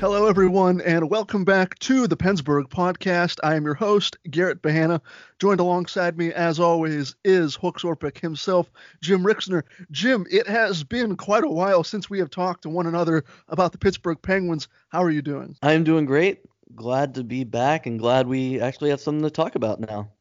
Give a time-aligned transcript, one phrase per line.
[0.00, 3.40] Hello, everyone, and welcome back to the Pensburgh podcast.
[3.42, 5.00] I am your host, Garrett Bahana.
[5.40, 8.70] Joined alongside me, as always, is Hooks Orpik himself,
[9.02, 9.64] Jim Rixner.
[9.90, 13.72] Jim, it has been quite a while since we have talked to one another about
[13.72, 14.68] the Pittsburgh Penguins.
[14.90, 15.56] How are you doing?
[15.62, 16.42] I'm doing great.
[16.76, 20.12] Glad to be back and glad we actually have something to talk about now.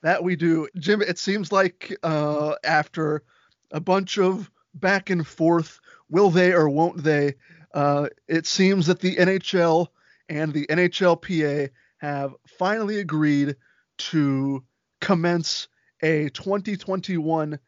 [0.00, 0.66] That we do.
[0.78, 3.22] Jim, it seems like uh, after
[3.70, 5.78] a bunch of back and forth,
[6.08, 7.34] will they or won't they?
[7.76, 9.88] Uh, it seems that the NHL
[10.30, 13.54] and the NHLPA have finally agreed
[13.98, 14.64] to
[15.00, 15.68] commence
[16.02, 17.58] a 2021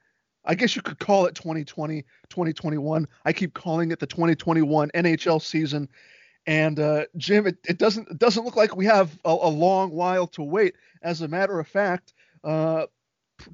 [0.44, 3.06] I guess you could call it 2020, 2021.
[3.26, 5.90] I keep calling it the 2021 NHL season.
[6.46, 9.90] And uh, Jim, it, it doesn't it doesn't look like we have a, a long
[9.90, 10.74] while to wait.
[11.02, 12.86] As a matter of fact, uh,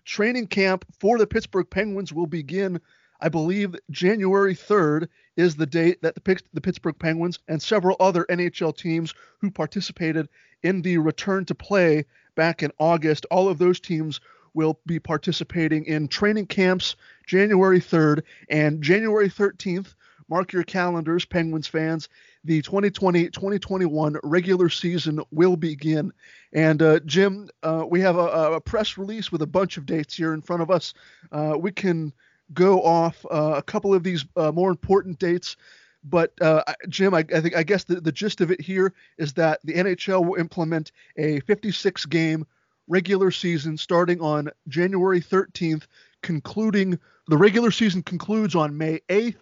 [0.05, 2.81] training camp for the Pittsburgh Penguins will begin,
[3.21, 8.77] I believe, January 3rd is the date that the, Pittsburgh Penguins and several other NHL
[8.77, 10.29] teams who participated
[10.63, 14.21] in the return to play back in August, all of those teams
[14.55, 16.97] will be participating in training camps
[17.27, 19.95] January 3rd and January 13th.
[20.29, 22.09] Mark your calendars, Penguins fans.
[22.45, 26.13] The 2020 2021 regular season will begin.
[26.53, 30.15] And uh, Jim, uh, we have a, a, press release with a bunch of dates
[30.17, 30.95] here in front of us.
[31.31, 32.13] Uh, we can
[32.53, 35.57] go off uh, a couple of these uh, more important dates.
[36.05, 39.33] But uh, Jim, I, I, think I guess the, the gist of it here is
[39.35, 42.47] that the NHL will implement a 56 game
[42.89, 45.87] regular season starting on January 13th,
[46.23, 49.37] concluding the regular season concludes on May 8th.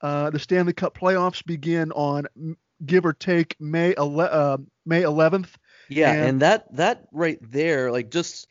[0.00, 2.26] Uh, the Stanley Cup playoffs begin on
[2.84, 5.48] give or take May 11, uh, May 11th.
[5.88, 8.48] Yeah, and, and that that right there, like just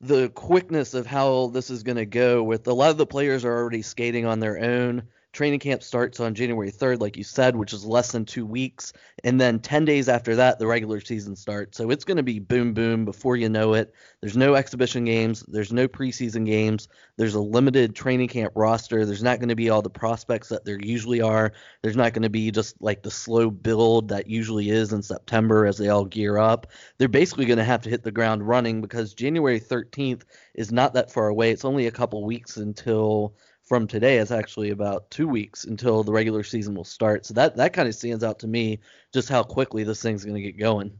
[0.00, 3.44] the quickness of how this is going to go with a lot of the players
[3.44, 7.54] are already skating on their own Training camp starts on January 3rd, like you said,
[7.54, 8.92] which is less than two weeks.
[9.24, 11.76] And then 10 days after that, the regular season starts.
[11.76, 13.94] So it's going to be boom, boom before you know it.
[14.20, 19.04] There's no exhibition games, there's no preseason games, there's a limited training camp roster.
[19.04, 21.52] There's not going to be all the prospects that there usually are.
[21.82, 25.66] There's not going to be just like the slow build that usually is in September
[25.66, 26.68] as they all gear up.
[26.96, 30.22] They're basically going to have to hit the ground running because January 13th
[30.54, 31.50] is not that far away.
[31.50, 33.34] It's only a couple weeks until
[33.68, 37.26] from today is actually about two weeks until the regular season will start.
[37.26, 38.80] So that that kind of stands out to me
[39.12, 40.98] just how quickly this thing's going to get going.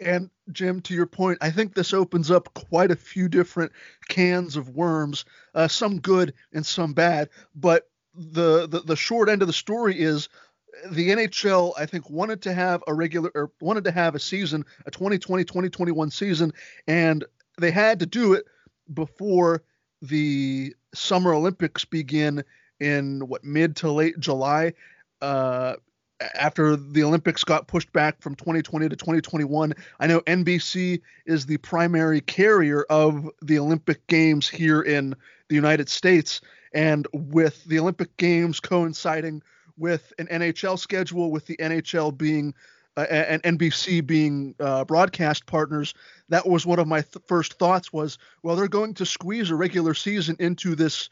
[0.00, 3.72] And Jim, to your point, I think this opens up quite a few different
[4.08, 7.28] cans of worms, uh, some good and some bad.
[7.54, 10.28] But the, the the short end of the story is
[10.90, 14.64] the NHL, I think, wanted to have a regular or wanted to have a season,
[14.86, 16.52] a 2020 2021 season,
[16.88, 17.24] and
[17.58, 18.46] they had to do it
[18.92, 19.62] before
[20.02, 22.44] the Summer Olympics begin
[22.80, 24.72] in what mid to late July.
[25.20, 25.74] Uh,
[26.34, 29.74] after the Olympics got pushed back from 2020 to 2021.
[29.98, 35.14] I know NBC is the primary carrier of the Olympic Games here in
[35.48, 36.40] the United States.
[36.72, 39.42] And with the Olympic Games coinciding
[39.76, 42.54] with an NHL schedule, with the NHL being
[42.96, 45.94] uh, and NBC being uh, broadcast partners,
[46.28, 49.54] that was one of my th- first thoughts was, well, they're going to squeeze a
[49.54, 51.08] regular season into this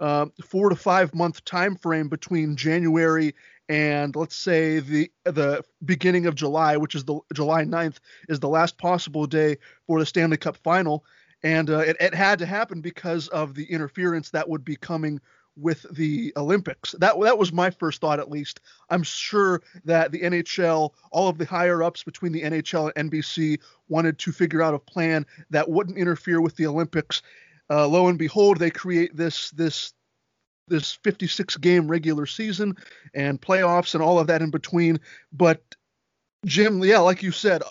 [0.00, 3.34] uh, four to five month time frame between January
[3.68, 7.96] and let's say the the beginning of July, which is the July 9th,
[8.28, 9.56] is the last possible day
[9.86, 11.04] for the Stanley Cup final.
[11.42, 15.20] and uh, it, it had to happen because of the interference that would be coming
[15.56, 16.92] with the Olympics.
[16.98, 18.60] That that was my first thought, at least.
[18.90, 23.60] I'm sure that the NHL, all of the higher ups between the NHL and NBC,
[23.88, 27.22] wanted to figure out a plan that wouldn't interfere with the Olympics.
[27.70, 29.92] Uh, lo and behold, they create this this
[30.68, 32.74] this 56 game regular season
[33.14, 34.98] and playoffs and all of that in between.
[35.32, 35.62] But
[36.46, 37.62] Jim, yeah, like you said,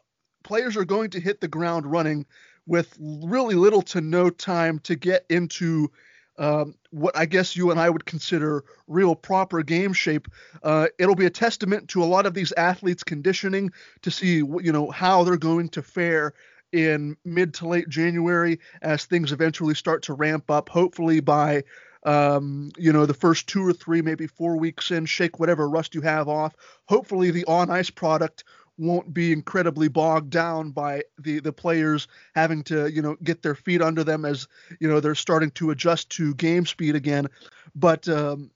[0.44, 2.26] players are going to hit the ground running
[2.66, 5.92] with really little to no time to get into
[6.38, 10.28] um, what I guess you and I would consider real proper game shape.
[10.62, 13.72] Uh, it'll be a testament to a lot of these athletes' conditioning
[14.02, 16.34] to see you know how they're going to fare
[16.72, 20.70] in mid to late January as things eventually start to ramp up.
[20.70, 21.64] Hopefully by
[22.04, 25.96] um, you know the first two or three, maybe four weeks in, shake whatever rust
[25.96, 26.56] you have off.
[26.86, 28.44] Hopefully the on ice product
[28.78, 33.56] won't be incredibly bogged down by the the players having to you know get their
[33.56, 34.48] feet under them as
[34.80, 37.28] you know they're starting to adjust to game speed again.
[37.76, 38.52] But um,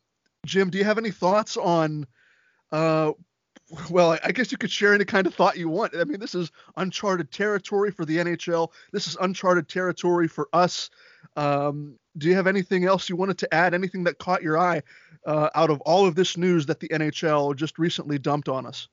[0.46, 2.08] Jim, do you have any thoughts on?
[2.72, 3.14] Uh,
[3.90, 5.96] well, I guess you could share any kind of thought you want.
[5.96, 8.70] I mean, this is uncharted territory for the NHL.
[8.94, 10.90] This is uncharted territory for us.
[11.36, 13.74] Um, do you have anything else you wanted to add?
[13.74, 14.84] Anything that caught your eye
[15.26, 18.88] uh, out of all of this news that the NHL just recently dumped on us?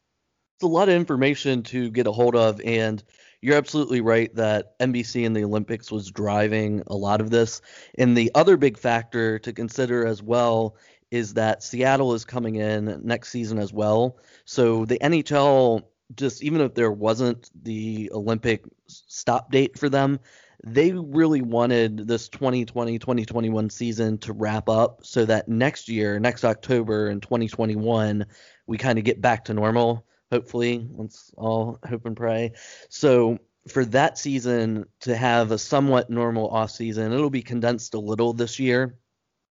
[0.54, 3.02] It's a lot of information to get a hold of and
[3.42, 7.60] you're absolutely right that NBC and the Olympics was driving a lot of this.
[7.98, 10.76] And the other big factor to consider as well
[11.10, 14.16] is that Seattle is coming in next season as well.
[14.46, 15.82] So the NHL
[16.16, 20.20] just even if there wasn't the Olympic stop date for them,
[20.64, 26.44] they really wanted this 2020 2021 season to wrap up so that next year, next
[26.44, 28.24] October in 2021,
[28.66, 30.88] we kind of get back to normal hopefully.
[30.92, 32.52] Let's all hope and pray.
[32.88, 33.38] So
[33.68, 38.32] for that season to have a somewhat normal off season, it'll be condensed a little
[38.32, 38.98] this year.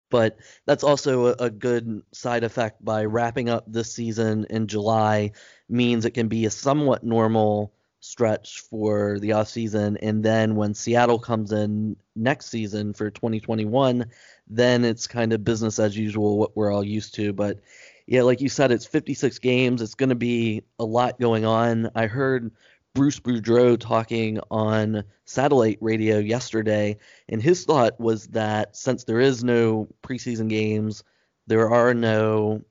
[0.09, 0.37] But
[0.67, 5.31] that's also a, good side effect by wrapping up this season in July
[5.67, 10.73] means it can be a somewhat normal stretch for the off season and then when
[10.73, 14.05] Seattle comes in next season for 2021
[14.45, 17.61] then it's kind of business as usual what we're all used to but
[18.05, 19.81] yeah, like you said, it's 56 games.
[19.81, 21.89] It's going to be a lot going on.
[21.95, 22.51] I heard
[22.93, 26.97] Bruce Boudreau talking on satellite radio yesterday,
[27.29, 31.03] and his thought was that since there is no preseason games,
[31.47, 32.61] there are no,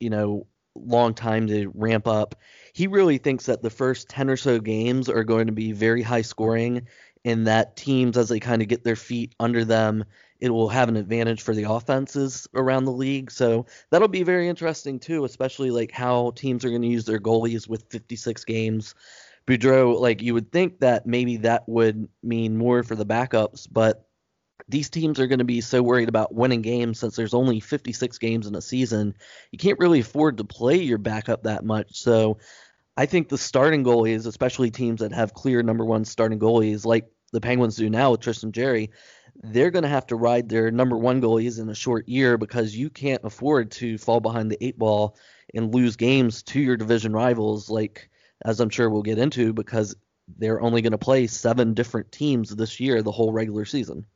[0.00, 2.34] you know, long time to ramp up.
[2.72, 6.02] He really thinks that the first 10 or so games are going to be very
[6.02, 6.86] high scoring,
[7.24, 10.04] and that teams, as they kind of get their feet under them
[10.40, 13.30] it will have an advantage for the offenses around the league.
[13.30, 17.20] So that'll be very interesting too, especially like how teams are going to use their
[17.20, 18.94] goalies with 56 games.
[19.46, 24.06] Boudreau, like you would think that maybe that would mean more for the backups, but
[24.68, 28.18] these teams are going to be so worried about winning games since there's only 56
[28.18, 29.14] games in a season.
[29.50, 31.98] You can't really afford to play your backup that much.
[31.98, 32.38] So
[32.96, 37.10] I think the starting goalies, especially teams that have clear number one starting goalies like
[37.32, 38.90] the Penguins do now with Tristan Jarry,
[39.42, 42.76] they're going to have to ride their number one goalies in a short year because
[42.76, 45.16] you can't afford to fall behind the eight ball
[45.54, 48.10] and lose games to your division rivals, like
[48.44, 49.94] as I'm sure we'll get into, because
[50.38, 54.06] they're only going to play seven different teams this year, the whole regular season.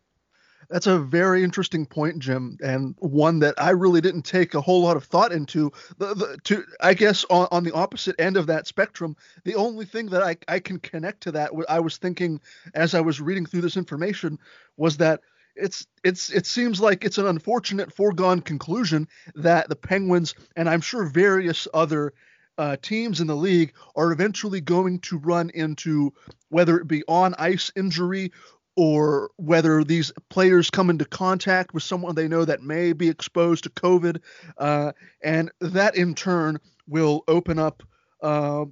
[0.70, 4.82] That's a very interesting point, Jim, and one that I really didn't take a whole
[4.82, 5.72] lot of thought into.
[5.98, 9.84] The, the, to I guess on, on the opposite end of that spectrum, the only
[9.84, 12.40] thing that I, I can connect to that, I was thinking
[12.74, 14.38] as I was reading through this information,
[14.76, 15.20] was that
[15.56, 20.80] it's it's it seems like it's an unfortunate foregone conclusion that the Penguins and I'm
[20.80, 22.12] sure various other
[22.58, 26.12] uh, teams in the league are eventually going to run into
[26.48, 28.32] whether it be on ice injury
[28.76, 33.64] or whether these players come into contact with someone they know that may be exposed
[33.64, 34.20] to COVID,
[34.58, 37.82] uh, and that in turn will open up
[38.22, 38.64] uh,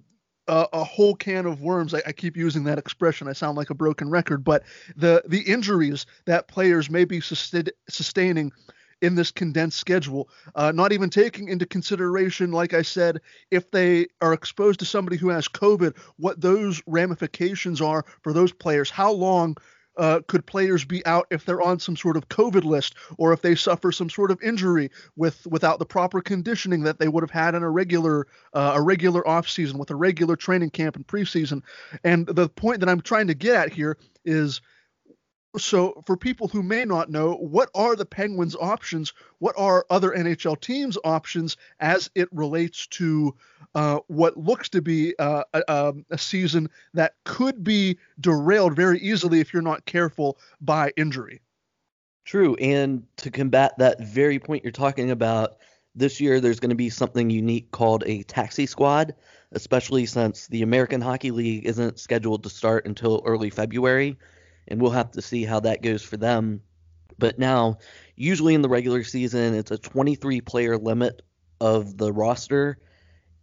[0.49, 1.95] a, a, whole can of worms.
[1.95, 3.29] I, I, keep using that expression.
[3.29, 4.65] I sound like a broken record, but
[4.97, 8.53] the the injuries that players may be sustaining
[9.03, 14.07] in this condensed schedule, uh, not even taking into consideration, like I said, if they
[14.21, 19.13] are exposed to somebody who has COVID, what those ramifications are for those players, how
[19.13, 19.57] long
[19.97, 23.43] uh, could players be out if they're on some sort of COVID list or if
[23.43, 27.31] they suffer some sort of injury with without the proper conditioning that they would have
[27.31, 31.07] had in a regular uh, a regular off season with a regular training camp and
[31.07, 31.63] preseason.
[32.05, 34.61] And the point that I'm trying to get at here is
[35.59, 39.13] so for people who may not know, what are the Penguins' options?
[39.39, 43.35] What are other NHL teams' options as it relates to
[43.75, 48.99] uh, what looks to be uh, a, um, a, season that could be derailed very
[49.01, 51.41] easily if you're not careful by injury?
[52.25, 55.57] True, and to combat that very point you're talking about,
[55.95, 59.15] this year there's going to be something unique called a taxi squad,
[59.53, 64.17] especially since the American Hockey League isn't scheduled to start until early February
[64.69, 66.63] and we'll have to see how that goes for them.
[67.19, 67.79] But now,
[68.17, 71.23] usually in the regular season, it's a 23 player limit
[71.61, 72.79] of the roster.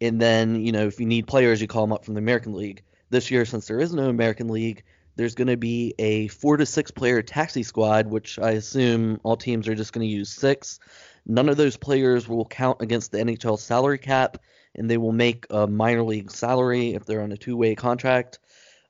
[0.01, 2.53] And then, you know, if you need players, you call them up from the American
[2.53, 2.83] League.
[3.09, 4.83] This year, since there is no American League,
[5.15, 9.35] there's going to be a four to six player taxi squad, which I assume all
[9.35, 10.79] teams are just going to use six.
[11.25, 14.37] None of those players will count against the NHL salary cap,
[14.75, 18.39] and they will make a minor league salary if they're on a two way contract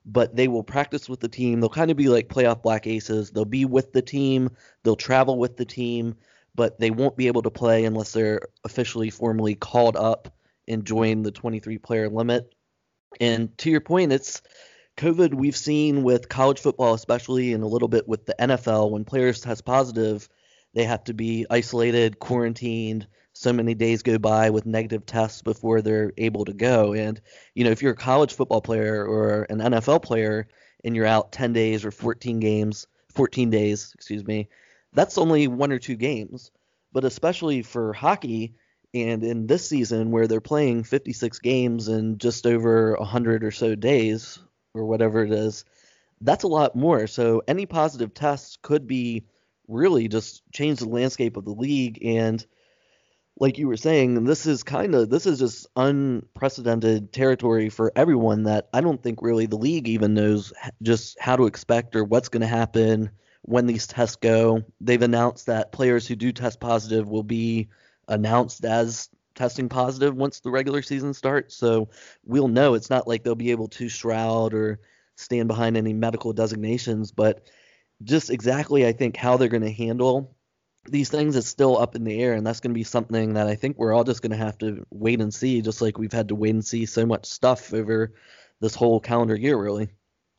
[0.04, 1.60] but they will practice with the team.
[1.60, 3.30] They'll kind of be like playoff black aces.
[3.30, 4.50] They'll be with the team,
[4.82, 6.16] they'll travel with the team,
[6.54, 10.34] but they won't be able to play unless they're officially formally called up
[10.66, 12.52] and join the 23 player limit.
[13.20, 14.42] And to your point, it's
[14.96, 18.90] COVID we've seen with college football, especially, and a little bit with the NFL.
[18.90, 20.28] When players test positive,
[20.74, 23.06] they have to be isolated, quarantined,
[23.40, 26.92] so many days go by with negative tests before they're able to go.
[26.92, 27.18] And,
[27.54, 30.46] you know, if you're a college football player or an NFL player
[30.84, 34.50] and you're out 10 days or 14 games, 14 days, excuse me,
[34.92, 36.50] that's only one or two games.
[36.92, 38.56] But especially for hockey,
[38.92, 43.74] and in this season where they're playing 56 games in just over 100 or so
[43.74, 44.38] days,
[44.74, 45.64] or whatever it is,
[46.20, 47.06] that's a lot more.
[47.06, 49.24] So any positive tests could be
[49.66, 52.04] really just change the landscape of the league.
[52.04, 52.44] And
[53.40, 58.44] like you were saying, this is kind of this is just unprecedented territory for everyone
[58.44, 62.28] that I don't think really the league even knows just how to expect or what's
[62.28, 64.62] going to happen when these tests go.
[64.82, 67.68] They've announced that players who do test positive will be
[68.06, 71.56] announced as testing positive once the regular season starts.
[71.56, 71.88] So
[72.26, 74.80] we'll know it's not like they'll be able to shroud or
[75.16, 77.48] stand behind any medical designations, but
[78.02, 80.36] just exactly I think how they're going to handle
[80.88, 83.46] these things is still up in the air, and that's going to be something that
[83.46, 86.12] I think we're all just going to have to wait and see, just like we've
[86.12, 88.12] had to wait and see so much stuff over
[88.60, 89.90] this whole calendar year, really.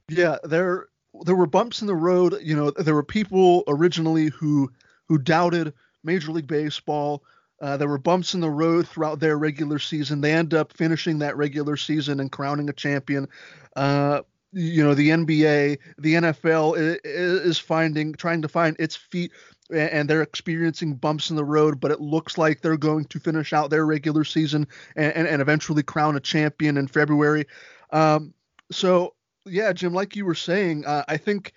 [0.10, 0.88] Yeah, there
[1.26, 2.38] there were bumps in the road.
[2.42, 4.72] You know, there were people originally who
[5.08, 7.24] who doubted Major League Baseball.
[7.62, 10.22] Uh, there were bumps in the road throughout their regular season.
[10.22, 13.28] They end up finishing that regular season and crowning a champion.
[13.76, 14.22] Uh,
[14.54, 19.32] you know the NBA, the NFL is finding trying to find its feet
[19.74, 23.54] and they're experiencing bumps in the road, but it looks like they're going to finish
[23.54, 27.46] out their regular season and, and, and eventually crown a champion in February.
[27.92, 28.34] Um,
[28.72, 29.14] so
[29.46, 31.54] yeah, Jim, like you were saying, uh, I think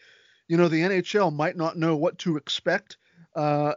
[0.49, 2.97] you know the NHL might not know what to expect.
[3.35, 3.75] Uh,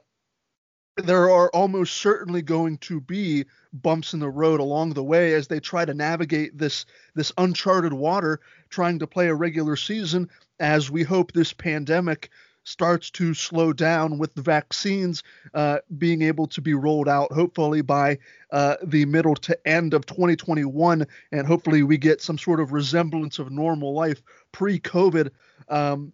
[0.98, 5.48] there are almost certainly going to be bumps in the road along the way as
[5.48, 6.86] they try to navigate this
[7.16, 8.40] this uncharted water
[8.70, 12.30] trying to play a regular season as we hope this pandemic
[12.64, 15.24] starts to slow down with the vaccines
[15.54, 18.18] uh, being able to be rolled out hopefully by
[18.52, 23.40] uh, the middle to end of 2021 and hopefully we get some sort of resemblance
[23.40, 25.30] of normal life pre-covid.
[25.70, 26.12] Um,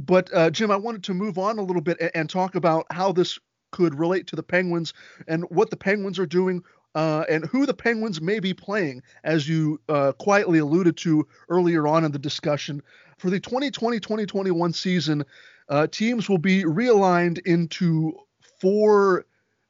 [0.00, 2.86] but uh, jim i wanted to move on a little bit and, and talk about
[2.90, 3.38] how this
[3.74, 4.94] could relate to the Penguins
[5.26, 6.62] and what the Penguins are doing
[6.94, 11.88] uh, and who the Penguins may be playing, as you uh, quietly alluded to earlier
[11.88, 12.80] on in the discussion.
[13.18, 15.24] For the 2020 2021 season,
[15.68, 18.12] uh, teams will be realigned into
[18.60, 19.26] four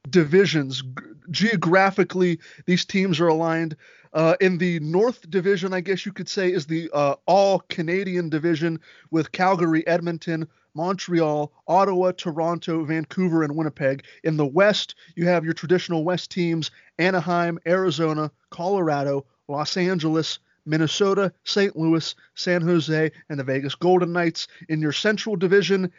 [0.07, 0.83] divisions.
[1.31, 3.75] Geographically, these teams are aligned.
[4.13, 8.29] Uh, in the North Division, I guess you could say, is the uh, all Canadian
[8.29, 14.03] division with Calgary, Edmonton, Montreal, Ottawa, Toronto, Vancouver, and Winnipeg.
[14.23, 21.31] In the West, you have your traditional West teams Anaheim, Arizona, Colorado, Los Angeles, Minnesota,
[21.43, 21.75] St.
[21.75, 24.47] Louis, San Jose, and the Vegas Golden Knights.
[24.67, 25.91] In your Central Division,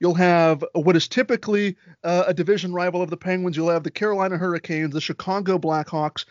[0.00, 3.56] you'll have what is typically uh, a division rival of the Penguins.
[3.56, 6.24] You'll have the Carolina Hurricanes, the Chicago Blackhawks,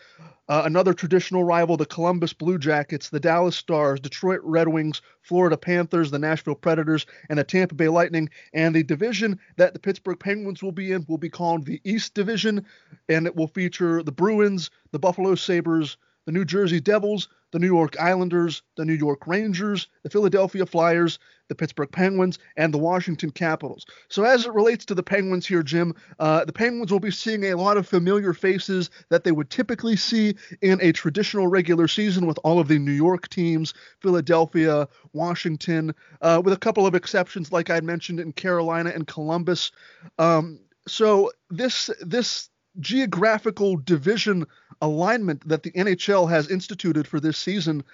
[0.48, 5.58] uh, another traditional rival, the Columbus Blue Jackets, the Dallas Stars, Detroit Red Wings, Florida
[5.58, 8.30] Panthers, the Nashville Predators, and the Tampa Bay Lightning.
[8.54, 12.14] And the division that the Pittsburgh Penguins will be in will be called the East
[12.14, 12.64] Division,
[13.08, 15.98] and it will feature the Bruins, the Buffalo Sabres,
[16.28, 21.18] the New Jersey Devils, the New York Islanders, the New York Rangers, the Philadelphia Flyers,
[21.48, 23.86] the Pittsburgh Penguins, and the Washington Capitals.
[24.10, 27.44] So, as it relates to the Penguins here, Jim, uh, the Penguins will be seeing
[27.44, 32.26] a lot of familiar faces that they would typically see in a traditional regular season
[32.26, 37.52] with all of the New York teams, Philadelphia, Washington, uh, with a couple of exceptions,
[37.52, 39.72] like I mentioned in Carolina and Columbus.
[40.18, 44.46] Um, so, this this geographical division
[44.80, 47.84] alignment that the NHL has instituted for this season,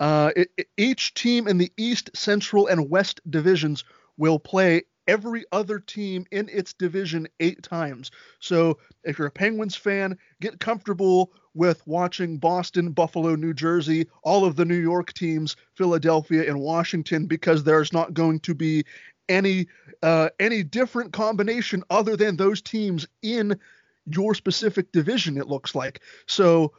[0.00, 3.84] uh, it, it, each team in the East, Central, and West divisions
[4.16, 8.10] will play every other team in its division eight times.
[8.40, 14.44] So if you're a Penguins fan, get comfortable with watching Boston, Buffalo, New Jersey, all
[14.44, 18.84] of the New York teams, Philadelphia, and Washington, because there's not going to be
[19.28, 19.66] any
[20.02, 23.58] uh, any different combination other than those teams in
[24.06, 26.00] your specific division, it looks like.
[26.26, 26.72] So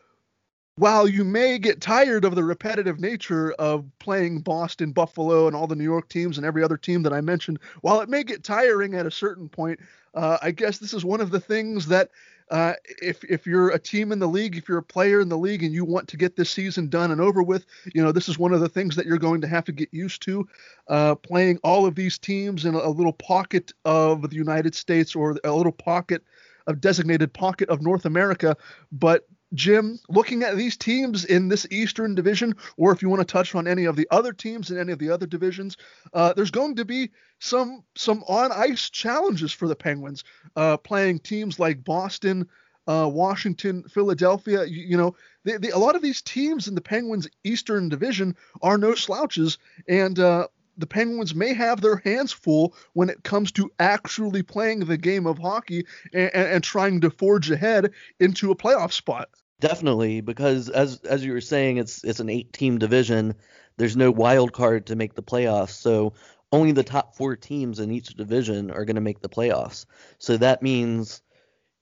[0.78, 5.66] while you may get tired of the repetitive nature of playing Boston, Buffalo, and all
[5.66, 8.44] the New York teams and every other team that I mentioned, while it may get
[8.44, 9.80] tiring at a certain point,
[10.14, 12.12] uh, I guess this is one of the things that
[12.50, 15.38] uh, if if you're a team in the league, if you're a player in the
[15.38, 18.30] league, and you want to get this season done and over with, you know this
[18.30, 20.48] is one of the things that you're going to have to get used to,
[20.88, 25.38] uh, playing all of these teams in a little pocket of the United States or
[25.44, 26.24] a little pocket
[26.68, 28.56] a designated pocket of North America.
[28.92, 33.32] But Jim, looking at these teams in this Eastern Division, or if you want to
[33.32, 35.78] touch on any of the other teams in any of the other divisions,
[36.14, 40.26] uh, there's going to be some some on ice challenges for the Penguins,
[40.58, 42.48] uh, playing teams like Boston,
[42.88, 44.66] uh, Washington, Philadelphia.
[44.66, 48.36] You, you know, they, they, a lot of these teams in the Penguins Eastern Division
[48.62, 50.48] are no slouches, and uh,
[50.78, 55.26] the Penguins may have their hands full when it comes to actually playing the game
[55.26, 59.30] of hockey and, and trying to forge ahead into a playoff spot.
[59.60, 63.34] Definitely, because as as you were saying, it's it's an eight team division.
[63.78, 66.14] There's no wild card to make the playoffs, so
[66.52, 69.86] only the top four teams in each division are going to make the playoffs.
[70.20, 71.22] So that means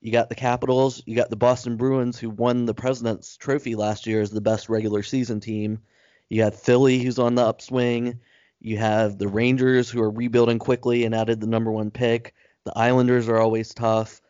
[0.00, 4.06] you got the Capitals, you got the Boston Bruins, who won the President's Trophy last
[4.06, 5.80] year as the best regular season team.
[6.28, 8.20] You got Philly, who's on the upswing.
[8.60, 12.34] You have the Rangers who are rebuilding quickly and added the number one pick.
[12.64, 14.20] The Islanders are always tough.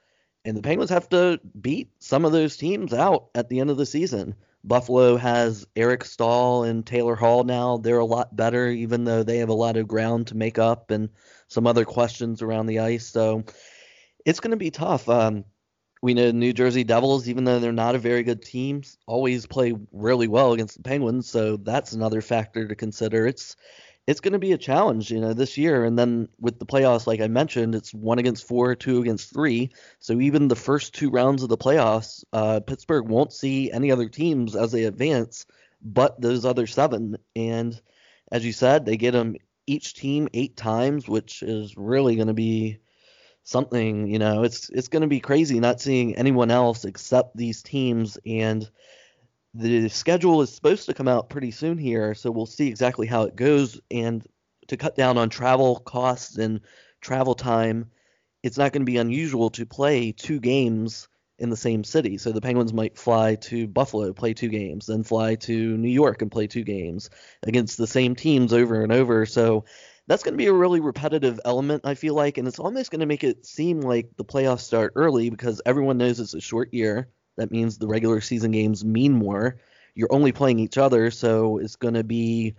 [0.44, 3.76] And the Penguins have to beat some of those teams out at the end of
[3.76, 4.34] the season.
[4.62, 7.78] Buffalo has Eric Staal and Taylor Hall now.
[7.78, 10.90] They're a lot better, even though they have a lot of ground to make up
[10.90, 11.08] and
[11.48, 13.06] some other questions around the ice.
[13.06, 13.44] So
[14.24, 15.08] it's going to be tough.
[15.08, 15.44] Um,
[16.02, 19.74] we know New Jersey Devils, even though they're not a very good team, always play
[19.92, 21.28] really well against the Penguins.
[21.28, 23.26] So that's another factor to consider.
[23.26, 23.56] It's
[24.06, 25.84] it's going to be a challenge, you know, this year.
[25.84, 29.70] And then with the playoffs, like I mentioned, it's one against four, two against three.
[29.98, 34.08] So even the first two rounds of the playoffs, uh, Pittsburgh won't see any other
[34.08, 35.46] teams as they advance,
[35.82, 37.16] but those other seven.
[37.34, 37.80] And
[38.30, 42.34] as you said, they get them each team eight times, which is really going to
[42.34, 42.78] be
[43.42, 44.06] something.
[44.06, 48.18] You know, it's it's going to be crazy not seeing anyone else except these teams
[48.24, 48.68] and
[49.58, 53.22] the schedule is supposed to come out pretty soon here, so we'll see exactly how
[53.22, 53.80] it goes.
[53.90, 54.26] And
[54.68, 56.60] to cut down on travel costs and
[57.00, 57.90] travel time,
[58.42, 62.18] it's not going to be unusual to play two games in the same city.
[62.18, 66.22] So the Penguins might fly to Buffalo, play two games, then fly to New York
[66.22, 67.10] and play two games
[67.42, 69.26] against the same teams over and over.
[69.26, 69.64] So
[70.06, 73.00] that's going to be a really repetitive element, I feel like, and it's almost going
[73.00, 76.72] to make it seem like the playoffs start early because everyone knows it's a short
[76.72, 77.08] year.
[77.36, 79.56] That means the regular season games mean more.
[79.94, 82.54] You're only playing each other, so it's going to be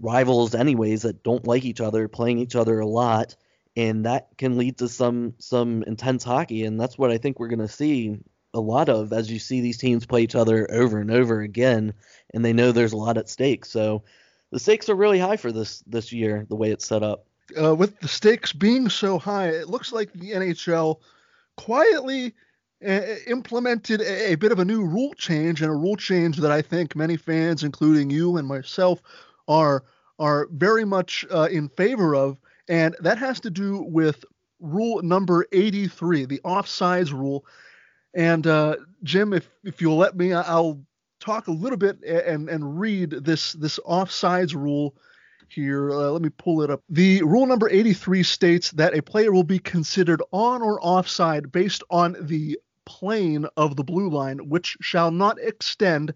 [0.00, 3.34] rivals anyways that don't like each other playing each other a lot
[3.76, 7.48] and that can lead to some some intense hockey and that's what I think we're
[7.48, 8.18] going to see
[8.54, 11.94] a lot of as you see these teams play each other over and over again
[12.32, 14.04] and they know there's a lot at stake so
[14.50, 17.26] the stakes are really high for this this year the way it's set up
[17.60, 21.00] uh, with the stakes being so high it looks like the NHL
[21.56, 22.34] quietly
[22.80, 26.62] implemented a, a, bit of a new rule change and a rule change that I
[26.62, 29.00] think many fans, including you and myself,
[29.48, 29.84] are
[30.18, 32.38] are very much uh, in favor of,
[32.68, 34.24] and that has to do with
[34.60, 37.46] rule number 83, the offsides rule.
[38.14, 40.80] And uh, Jim, if if you'll let me, I'll
[41.20, 44.96] talk a little bit and and read this this offsides rule
[45.48, 45.90] here.
[45.90, 46.82] Uh, let me pull it up.
[46.88, 51.82] The rule number 83 states that a player will be considered on or offside based
[51.90, 56.14] on the plane of the blue line, which shall not extend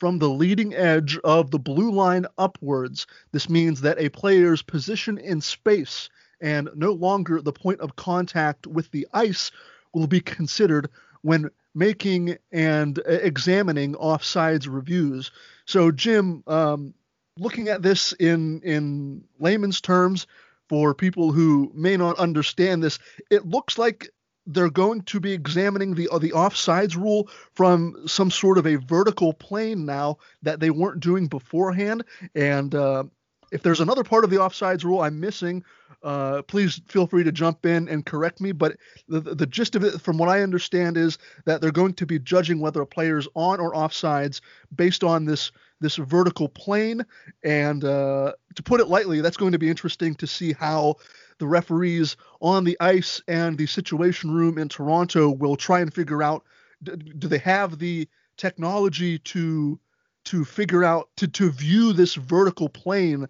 [0.00, 3.06] from the leading edge of the blue line upwards.
[3.32, 6.08] This means that a player's position in space
[6.40, 9.50] and no longer the point of contact with the ice
[9.92, 10.88] will be considered
[11.20, 15.30] when making and examining offsides reviews.
[15.66, 16.94] So, Jim, um,
[17.38, 20.26] looking at this in in layman's terms
[20.68, 22.98] for people who may not understand this,
[23.30, 24.10] it looks like
[24.46, 28.76] they're going to be examining the uh, the offsides rule from some sort of a
[28.76, 32.04] vertical plane now that they weren't doing beforehand.
[32.34, 33.04] And uh,
[33.52, 35.64] if there's another part of the offsides rule I'm missing,
[36.02, 38.52] uh, please feel free to jump in and correct me.
[38.52, 38.76] But
[39.08, 42.18] the, the gist of it, from what I understand, is that they're going to be
[42.18, 44.40] judging whether a player's on or offsides
[44.74, 47.04] based on this this vertical plane.
[47.42, 50.96] And uh, to put it lightly, that's going to be interesting to see how
[51.38, 56.22] the referees on the ice and the situation room in Toronto will try and figure
[56.22, 56.44] out
[56.82, 59.78] do they have the technology to
[60.24, 63.26] to figure out to to view this vertical plane,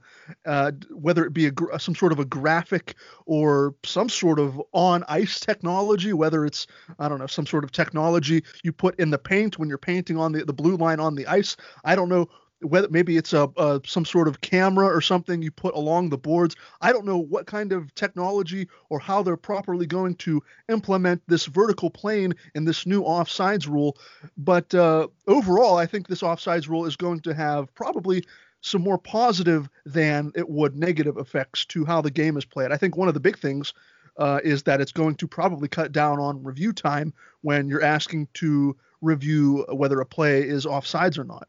[0.47, 2.95] uh, whether it be a, some sort of a graphic
[3.27, 6.67] or some sort of on ice technology, whether it's
[6.99, 10.17] I don't know some sort of technology you put in the paint when you're painting
[10.17, 11.57] on the the blue line on the ice.
[11.85, 12.29] I don't know
[12.65, 16.19] whether maybe it's a, a, some sort of camera or something you put along the
[16.19, 16.57] boards.
[16.81, 21.47] I don't know what kind of technology or how they're properly going to implement this
[21.47, 23.97] vertical plane in this new offsides rule.
[24.37, 28.25] But uh, overall, I think this offsides rule is going to have probably
[28.61, 32.73] some more positive than it would negative effects to how the game is played.
[32.73, 33.75] I think one of the big things
[34.17, 38.29] uh, is that it's going to probably cut down on review time when you're asking
[38.35, 41.47] to review whether a play is offsides or not.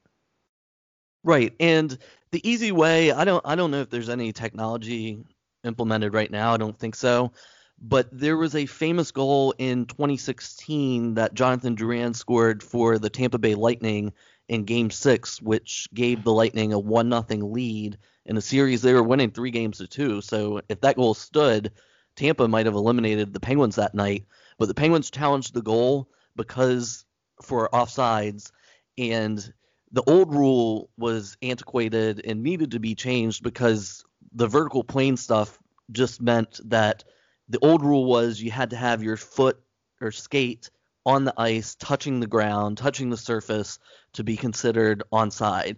[1.25, 1.55] Right.
[1.59, 1.97] And
[2.29, 5.25] the easy way, I don't I don't know if there's any technology
[5.63, 6.53] implemented right now.
[6.53, 7.31] I don't think so.
[7.81, 13.39] But there was a famous goal in 2016 that Jonathan Drouin scored for the Tampa
[13.39, 14.13] Bay Lightning
[14.47, 18.93] in game 6 which gave the Lightning a 1 nothing lead in a series they
[18.93, 20.21] were winning 3 games to 2.
[20.21, 21.71] So if that goal stood,
[22.15, 24.25] Tampa might have eliminated the Penguins that night,
[24.59, 27.03] but the Penguins challenged the goal because
[27.41, 28.51] for offsides
[28.99, 29.51] and
[29.95, 34.03] the old rule was antiquated and needed to be changed because
[34.33, 35.57] the vertical plane stuff
[35.89, 37.05] just meant that
[37.47, 39.57] the old rule was you had to have your foot
[40.01, 40.69] or skate
[41.05, 43.79] on the ice, touching the ground, touching the surface
[44.11, 45.77] to be considered onside.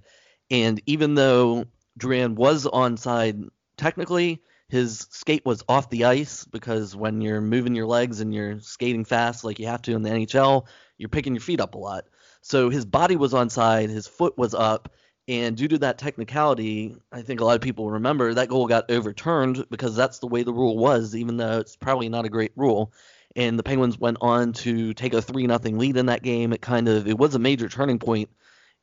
[0.49, 1.65] And even though
[1.99, 7.86] Drouin was onside technically, his skate was off the ice because when you're moving your
[7.86, 10.65] legs and you're skating fast like you have to in the NHL,
[10.97, 12.06] you're picking your feet up a lot.
[12.47, 14.93] So his body was onside, his foot was up,
[15.27, 18.89] and due to that technicality, I think a lot of people remember that goal got
[18.89, 22.53] overturned because that's the way the rule was, even though it's probably not a great
[22.55, 22.93] rule.
[23.36, 26.53] And the Penguins went on to take a three nothing lead in that game.
[26.53, 28.29] It kind of it was a major turning point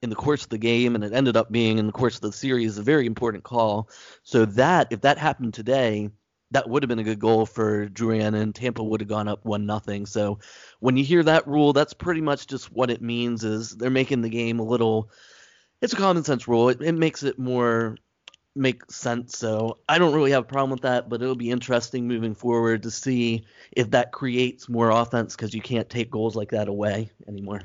[0.03, 2.21] in the course of the game, and it ended up being in the course of
[2.21, 3.89] the series a very important call.
[4.25, 6.11] So that if that happened today,
[6.55, 9.45] that would have been a good goal for Drouin, and Tampa would have gone up
[9.45, 10.07] one nothing.
[10.07, 10.39] So
[10.79, 14.23] when you hear that rule, that's pretty much just what it means is they're making
[14.23, 15.11] the game a little.
[15.81, 16.69] It's a common sense rule.
[16.69, 17.97] It, it makes it more
[18.55, 19.37] make sense.
[19.37, 22.85] So I don't really have a problem with that, but it'll be interesting moving forward
[22.85, 27.11] to see if that creates more offense because you can't take goals like that away
[27.27, 27.63] anymore.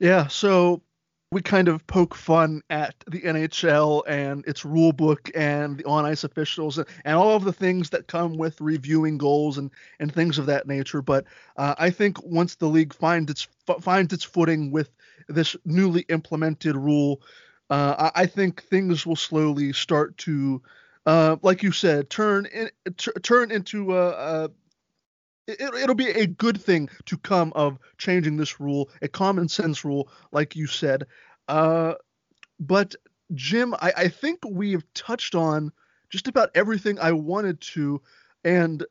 [0.00, 0.26] Yeah.
[0.26, 0.82] So
[1.30, 6.06] we kind of poke fun at the NHL and its rule book and the on
[6.06, 10.38] ice officials and, all of the things that come with reviewing goals and, and things
[10.38, 11.02] of that nature.
[11.02, 13.46] But uh, I think once the league finds its
[13.80, 14.90] finds its footing with
[15.28, 17.20] this newly implemented rule,
[17.68, 20.62] uh, I, I, think things will slowly start to,
[21.04, 24.10] uh, like you said, turn in, t- turn into a,
[24.44, 24.50] a
[25.48, 29.84] it, will be a good thing to come of changing this rule, a common sense
[29.84, 31.04] rule, like you said.
[31.48, 31.94] Uh,
[32.60, 32.94] but
[33.34, 35.72] Jim, I, I think we've touched on
[36.10, 38.02] just about everything I wanted to,
[38.44, 38.84] and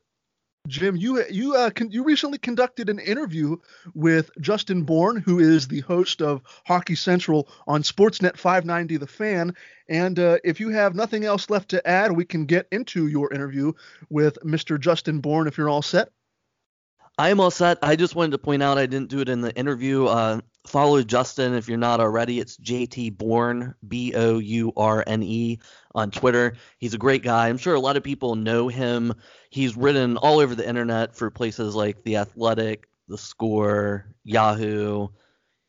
[0.66, 3.56] Jim, you you uh, con- you recently conducted an interview
[3.94, 9.54] with Justin Bourne, who is the host of Hockey Central on Sportsnet 590 The Fan.
[9.88, 13.32] And uh, if you have nothing else left to add, we can get into your
[13.32, 13.72] interview
[14.10, 14.78] with Mr.
[14.78, 16.10] Justin Bourne if you're all set.
[17.18, 17.78] I am all set.
[17.82, 20.06] I just wanted to point out I didn't do it in the interview.
[20.06, 22.38] Uh, follow Justin if you're not already.
[22.38, 25.58] It's JT Bourne, B O U R N E,
[25.96, 26.54] on Twitter.
[26.78, 27.48] He's a great guy.
[27.48, 29.12] I'm sure a lot of people know him.
[29.50, 35.08] He's written all over the internet for places like The Athletic, The Score, Yahoo,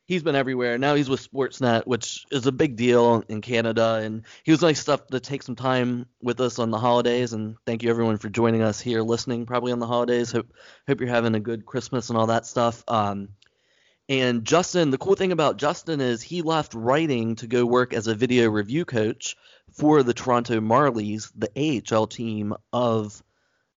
[0.09, 0.79] he's been everywhere.
[0.79, 4.01] Now he's with Sportsnet, which is a big deal in Canada.
[4.01, 7.31] And he was nice stuff to take some time with us on the holidays.
[7.31, 10.31] And thank you everyone for joining us here, listening probably on the holidays.
[10.31, 10.51] Hope
[10.87, 12.83] hope you're having a good Christmas and all that stuff.
[12.87, 13.29] Um,
[14.09, 18.07] and Justin, the cool thing about Justin is he left writing to go work as
[18.07, 19.35] a video review coach
[19.73, 23.21] for the Toronto Marlies, the AHL team of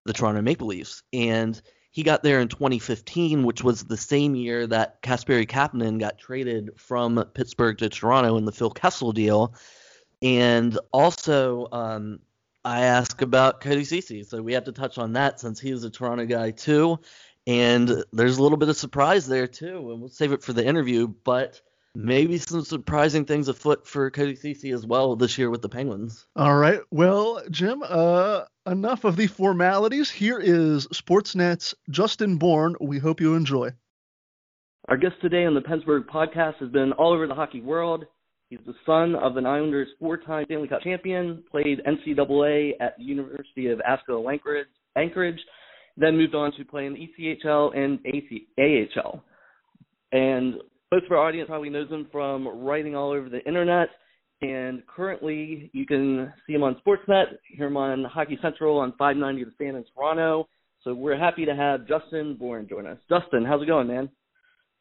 [0.07, 1.03] the Toronto Maple Leafs.
[1.13, 1.61] And
[1.93, 6.71] he got there in 2015, which was the same year that Kasperi Kapanen got traded
[6.77, 9.55] from Pittsburgh to Toronto in the Phil Kessel deal.
[10.23, 12.21] And also, um,
[12.65, 15.85] I asked about Cody Ceci, so we have to touch on that since he was
[15.85, 16.99] a Toronto guy too.
[17.47, 20.65] And there's a little bit of surprise there too, and we'll save it for the
[20.65, 21.09] interview.
[21.09, 21.61] But
[21.95, 26.27] maybe some surprising things afoot for Cody Ceci as well this year with the Penguins.
[26.37, 26.81] All right.
[26.91, 30.11] Well, Jim, uh, enough of the formalities.
[30.11, 32.77] Here is Sportsnet's Justin Bourne.
[32.81, 33.71] We hope you enjoy.
[34.89, 38.05] Our guest today on the Pensburgh podcast has been all over the hockey world.
[38.51, 43.69] He's the son of an Islanders four-time Stanley Cup champion, played NCAA at the University
[43.69, 45.39] of Alaska Anchorage, Anchorage
[45.97, 47.09] then moved on to play in the
[47.47, 49.23] ECHL and AC, AHL.
[50.13, 50.55] And
[50.93, 53.89] most of our audience probably knows him from writing all over the internet.
[54.43, 59.45] And currently, you can see him on Sportsnet, hear him on Hockey Central on 590
[59.45, 60.49] The Fan in Toronto.
[60.85, 62.99] So we're happy to have Justin Bourne join us.
[63.09, 64.11] Justin, how's it going, man?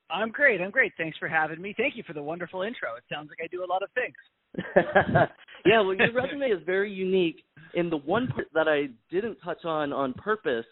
[0.09, 0.59] I'm great.
[0.59, 0.91] I'm great.
[0.97, 1.73] Thanks for having me.
[1.77, 2.95] Thank you for the wonderful intro.
[2.97, 4.67] It sounds like I do a lot of things.
[5.65, 7.41] yeah, well, your resume is very unique.
[7.75, 10.65] And the one part that I didn't touch on on purpose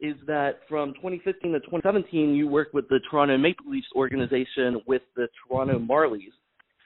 [0.00, 5.02] is that from 2015 to 2017, you worked with the Toronto Maple Leafs organization with
[5.16, 6.32] the Toronto Marlies.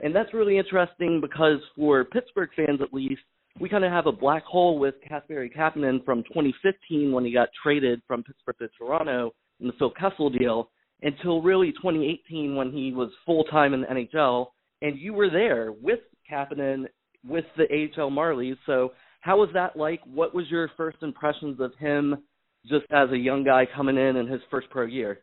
[0.01, 3.21] And that's really interesting because for Pittsburgh fans at least,
[3.59, 7.49] we kind of have a black hole with Kasperi Kapanen from 2015 when he got
[7.61, 10.69] traded from Pittsburgh to Toronto in the Phil Kessel deal
[11.01, 14.47] until really 2018 when he was full time in the NHL.
[14.81, 15.99] And you were there with
[16.31, 16.85] Kapanen
[17.27, 18.57] with the AHL Marlies.
[18.65, 19.99] So how was that like?
[20.05, 22.23] What was your first impressions of him
[22.67, 25.19] just as a young guy coming in in his first pro year?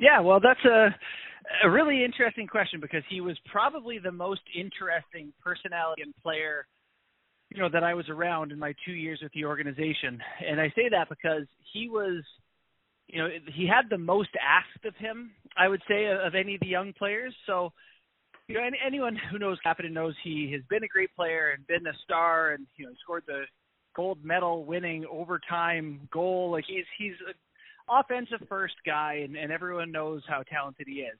[0.00, 0.88] Yeah, well, that's a
[1.64, 6.66] a really interesting question because he was probably the most interesting personality and player
[7.50, 10.20] you know that I was around in my 2 years with the organization.
[10.46, 12.24] And I say that because he was
[13.08, 16.60] you know, he had the most asked of him, I would say, of any of
[16.60, 17.34] the young players.
[17.46, 17.72] So,
[18.48, 21.66] you know, any, anyone who knows Kapanen knows he has been a great player and
[21.66, 23.44] been a star, and you know, scored the
[23.96, 26.50] gold medal winning overtime goal.
[26.52, 27.34] Like he's he's an
[27.90, 31.18] offensive first guy, and, and everyone knows how talented he is.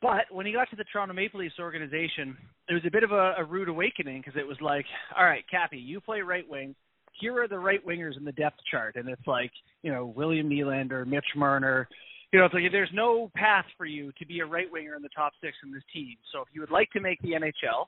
[0.00, 2.36] But when he got to the Toronto Maple Leafs organization,
[2.68, 5.42] it was a bit of a, a rude awakening because it was like, all right,
[5.50, 6.74] Cappy, you play right wing.
[7.20, 9.50] Here are the right wingers in the depth chart, and it's like,
[9.82, 11.88] you know, William Nylander, Mitch Marner.
[12.32, 15.02] You know, it's like there's no path for you to be a right winger in
[15.02, 16.14] the top six in this team.
[16.32, 17.86] So if you would like to make the NHL,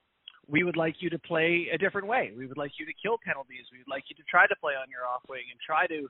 [0.51, 2.33] we would like you to play a different way.
[2.37, 3.67] We would like you to kill penalties.
[3.73, 6.09] We would like you to try to play on your off wing and try to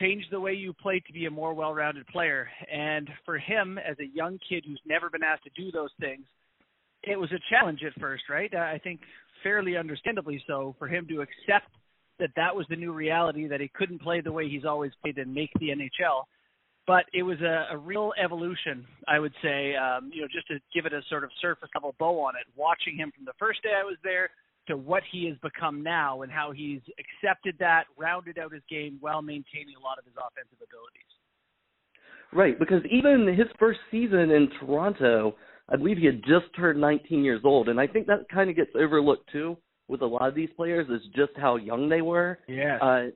[0.00, 2.48] change the way you play to be a more well-rounded player.
[2.72, 6.24] And for him, as a young kid who's never been asked to do those things,
[7.02, 8.52] it was a challenge at first, right?
[8.54, 9.00] I think
[9.42, 11.70] fairly understandably so for him to accept
[12.18, 15.18] that that was the new reality that he couldn't play the way he's always played
[15.18, 16.24] and make the NHL
[16.88, 19.76] but it was a, a real evolution, I would say.
[19.76, 22.46] Um, you know, just to give it a sort of surface level bow on it,
[22.56, 24.30] watching him from the first day I was there
[24.68, 28.96] to what he has become now and how he's accepted that, rounded out his game
[29.00, 31.12] while maintaining a lot of his offensive abilities.
[32.32, 35.36] Right, because even his first season in Toronto,
[35.68, 38.56] I believe he had just turned 19 years old, and I think that kind of
[38.56, 42.38] gets overlooked too with a lot of these players is just how young they were.
[42.48, 42.78] Yeah.
[42.80, 43.06] Uh,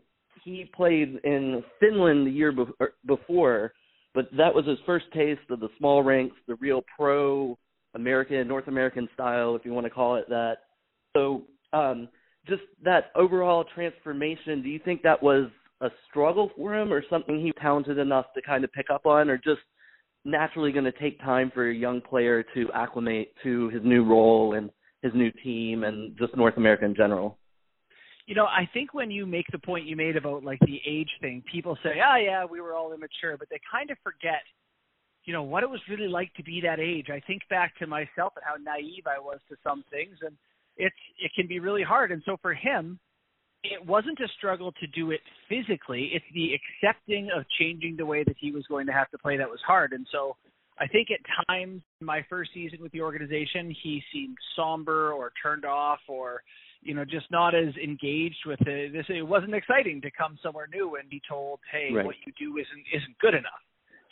[0.44, 3.72] he played in Finland the year be- er, before,
[4.14, 7.58] but that was his first taste of the small ranks, the real pro
[7.94, 10.58] American, North American style, if you want to call it that.
[11.14, 12.08] So, um,
[12.46, 15.48] just that overall transformation, do you think that was
[15.80, 19.30] a struggle for him or something he talented enough to kind of pick up on,
[19.30, 19.60] or just
[20.24, 24.54] naturally going to take time for a young player to acclimate to his new role
[24.54, 24.70] and
[25.02, 27.38] his new team and just North America in general?
[28.32, 31.10] You know, I think when you make the point you made about like the age
[31.20, 34.40] thing, people say, "Oh yeah, we were all immature," but they kind of forget,
[35.24, 37.10] you know, what it was really like to be that age.
[37.10, 40.34] I think back to myself and how naive I was to some things, and
[40.78, 42.10] it's it can be really hard.
[42.10, 42.98] And so for him,
[43.64, 48.24] it wasn't a struggle to do it physically; it's the accepting of changing the way
[48.24, 49.92] that he was going to have to play that was hard.
[49.92, 50.36] And so
[50.80, 55.32] I think at times in my first season with the organization, he seemed somber or
[55.42, 56.42] turned off or
[56.82, 58.92] you know, just not as engaged with it.
[58.92, 62.04] This it wasn't exciting to come somewhere new and be told, "Hey, right.
[62.04, 63.62] what you do isn't isn't good enough."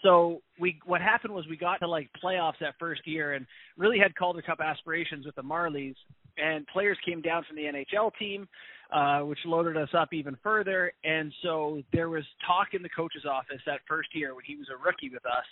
[0.03, 3.44] So we what happened was we got to like playoffs that first year and
[3.77, 5.96] really had Calder Cup aspirations with the Marlies
[6.38, 8.49] and players came down from the NHL team,
[8.92, 10.92] uh, which loaded us up even further.
[11.05, 14.68] And so there was talk in the coach's office that first year when he was
[14.70, 15.44] a rookie with us.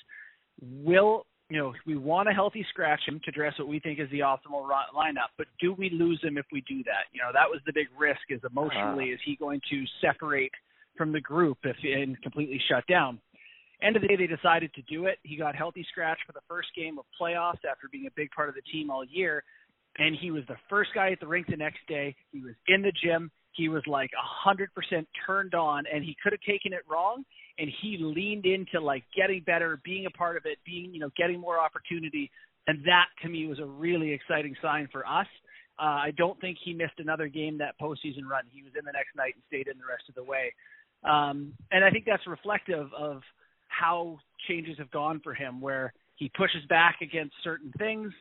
[0.60, 4.10] Will you know, we want a healthy scratch him to dress what we think is
[4.10, 7.08] the optimal lineup, but do we lose him if we do that?
[7.12, 9.14] You know, that was the big risk is emotionally, uh.
[9.14, 10.52] is he going to separate
[10.96, 13.18] from the group if and completely shut down.
[13.80, 15.18] End of the day, they decided to do it.
[15.22, 18.48] He got healthy scratch for the first game of playoffs after being a big part
[18.48, 19.44] of the team all year,
[19.98, 22.14] and he was the first guy at the rink the next day.
[22.32, 23.30] He was in the gym.
[23.58, 27.24] He was like a hundred percent turned on, and he could have taken it wrong,
[27.58, 31.10] and he leaned into like getting better, being a part of it, being you know
[31.16, 32.30] getting more opportunity,
[32.68, 35.26] and that to me was a really exciting sign for us.
[35.76, 38.44] Uh, I don't think he missed another game that postseason run.
[38.48, 40.52] He was in the next night and stayed in the rest of the way.
[41.04, 43.22] Um, and I think that's reflective of
[43.68, 44.18] how
[44.48, 48.12] changes have gone for him, where he pushes back against certain things,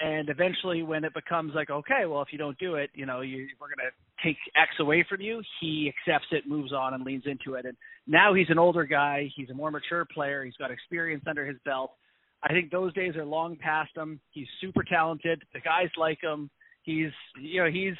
[0.00, 3.20] and eventually, when it becomes like, okay, well, if you don't do it, you know,
[3.20, 3.92] you, we're going to
[4.24, 5.42] take X away from you.
[5.60, 7.66] He accepts it, moves on, and leans into it.
[7.66, 9.28] And now he's an older guy.
[9.34, 10.44] He's a more mature player.
[10.44, 11.92] He's got experience under his belt.
[12.42, 14.20] I think those days are long past him.
[14.30, 15.42] He's super talented.
[15.54, 16.50] The guys like him.
[16.82, 17.94] He's, you know, he's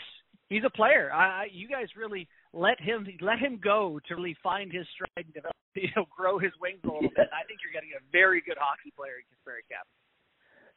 [0.49, 1.13] he's a player.
[1.13, 5.35] I, you guys really let him let him go to really find his stride and
[5.35, 7.31] develop, you know, grow his wings a little bit.
[7.31, 10.02] I think you're getting a very good hockey player in Kasperi Kapanen.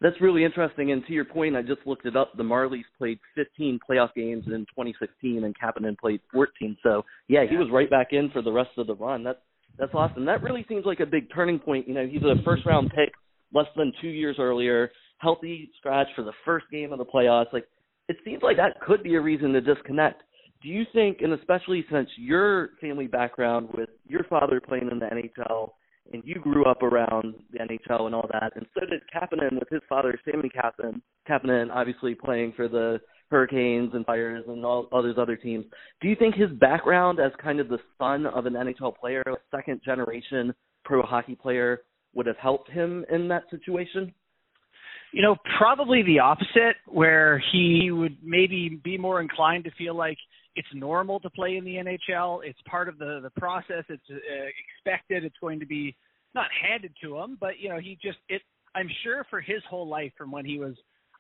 [0.02, 0.92] That's really interesting.
[0.92, 2.36] And to your point, I just looked it up.
[2.36, 6.78] The Marlies played 15 playoff games in 2016, and Kapanen played 14.
[6.84, 9.24] So yeah, yeah, he was right back in for the rest of the run.
[9.24, 9.40] That's
[9.78, 10.26] that's awesome.
[10.26, 11.88] That really seems like a big turning point.
[11.88, 13.14] You know, he's a first round pick
[13.54, 17.52] less than two years earlier, healthy scratch for the first game of the playoffs.
[17.52, 17.68] Like
[18.08, 20.24] it seems like that could be a reason to disconnect
[20.66, 25.06] do you think, and especially since your family background with your father playing in the
[25.06, 25.70] NHL
[26.14, 29.70] and you grew up around the NHL and all that, and so did Kapanen with
[29.70, 35.02] his father, Sami Kapanen, Kapanen obviously playing for the Hurricanes and Flyers and all, all
[35.02, 35.66] those other teams.
[36.02, 39.56] Do you think his background as kind of the son of an NHL player, a
[39.56, 41.82] second generation pro hockey player,
[42.14, 44.14] would have helped him in that situation?
[45.12, 50.18] You know, probably the opposite, where he would maybe be more inclined to feel like
[50.56, 52.40] it's normal to play in the NHL.
[52.44, 53.84] It's part of the the process.
[53.90, 54.16] It's uh,
[54.78, 55.24] expected.
[55.24, 55.96] It's going to be
[56.34, 58.42] not handed to him, but you know, he just it.
[58.76, 60.76] I'm sure for his whole life, from when he was,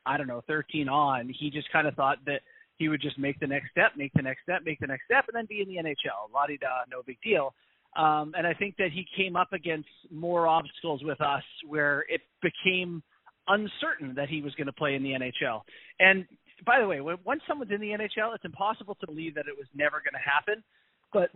[0.05, 2.41] I don't know, 13 on, he just kind of thought that
[2.77, 5.25] he would just make the next step, make the next step, make the next step,
[5.29, 6.33] and then be in the NHL.
[6.33, 7.53] La di da, no big deal.
[7.95, 12.21] Um, and I think that he came up against more obstacles with us where it
[12.41, 13.01] became
[13.47, 15.61] uncertain that he was going to play in the NHL.
[15.99, 16.25] And
[16.65, 19.57] by the way, when once someone's in the NHL, it's impossible to believe that it
[19.57, 20.63] was never going to happen.
[21.11, 21.29] But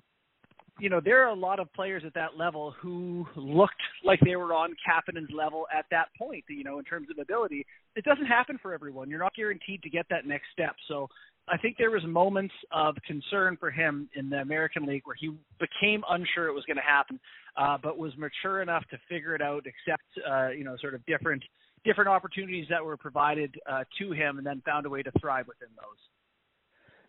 [0.79, 4.37] you know, there are a lot of players at that level who looked like they
[4.37, 6.45] were on Kapanen's level at that point.
[6.47, 9.09] You know, in terms of ability, it doesn't happen for everyone.
[9.09, 10.75] You're not guaranteed to get that next step.
[10.87, 11.09] So
[11.49, 15.31] I think there was moments of concern for him in the American League where he
[15.59, 17.19] became unsure it was going to happen,
[17.57, 21.05] uh, but was mature enough to figure it out, accept uh, you know sort of
[21.05, 21.43] different
[21.83, 25.47] different opportunities that were provided uh, to him, and then found a way to thrive
[25.47, 25.97] within those.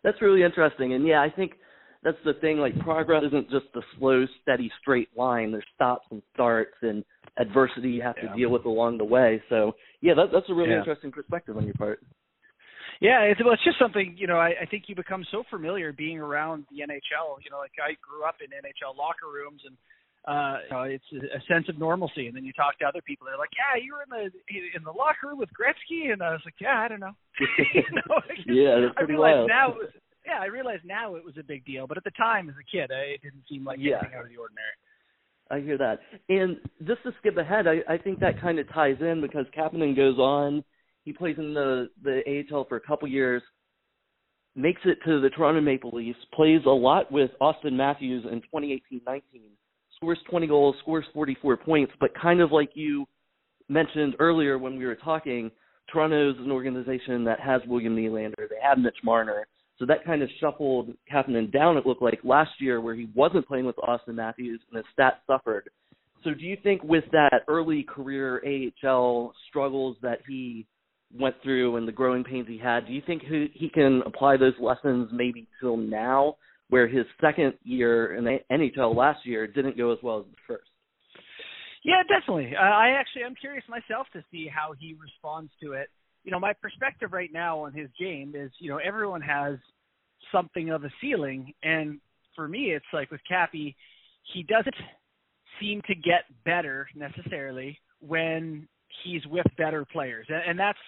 [0.03, 1.53] That's really interesting, and yeah, I think
[2.03, 2.59] that's the thing.
[2.59, 5.53] Like progress isn't just a slow, steady, straight line.
[5.53, 7.05] There's stops and starts, and
[7.39, 8.31] adversity you have yeah.
[8.31, 9.43] to deal with along the way.
[9.49, 10.79] So yeah, that, that's a really yeah.
[10.79, 12.01] interesting perspective on your part.
[13.01, 14.37] Yeah, it's well, it's just something you know.
[14.37, 17.41] I, I think you become so familiar being around the NHL.
[17.45, 19.77] You know, like I grew up in NHL locker rooms, and
[20.29, 22.27] uh, you know, it's a sense of normalcy.
[22.27, 24.85] And then you talk to other people, they're like, "Yeah, you were in the in
[24.85, 27.15] the locker room with Gretzky," and I was like, "Yeah, I don't know."
[27.75, 29.49] you know yeah, that's pretty I realize wild.
[29.49, 29.71] now.
[29.71, 29.91] It was,
[30.27, 32.71] yeah, I realize now it was a big deal, but at the time, as a
[32.71, 33.97] kid, I, it didn't seem like yeah.
[33.97, 34.77] anything out of the ordinary.
[35.51, 36.01] I hear that.
[36.29, 39.97] And just to skip ahead, I, I think that kind of ties in because Kapanen
[39.97, 40.63] goes on.
[41.05, 42.21] He plays in the the
[42.53, 43.43] AHL for a couple years,
[44.55, 49.23] makes it to the Toronto Maple Leafs, plays a lot with Auston Matthews in 2018-19
[50.01, 53.05] scores 20 goals, scores 44 points, but kind of like you
[53.69, 55.51] mentioned earlier when we were talking,
[55.93, 59.47] Toronto is an organization that has William Nylander, they have Mitch Marner,
[59.79, 61.77] so that kind of shuffled Kapanen down.
[61.77, 65.19] It looked like last year where he wasn't playing with Auston Matthews and his stats
[65.27, 65.69] suffered.
[66.25, 68.43] So do you think with that early career
[68.83, 70.67] AHL struggles that he
[71.19, 74.39] went through and the growing pains he had, do you think he, he can apply
[74.39, 76.37] those lessons maybe till now
[76.71, 80.37] where his second year in the NHL last year didn't go as well as the
[80.47, 80.71] first.
[81.85, 82.55] Yeah, definitely.
[82.57, 85.89] Uh, I actually I'm curious myself to see how he responds to it.
[86.25, 89.57] You know, my perspective right now on his game is, you know, everyone has
[90.31, 91.99] something of a ceiling, and
[92.37, 93.75] for me, it's like with Cappy,
[94.35, 94.75] he doesn't
[95.59, 98.69] seem to get better necessarily when
[99.03, 100.79] he's with better players, and, and that's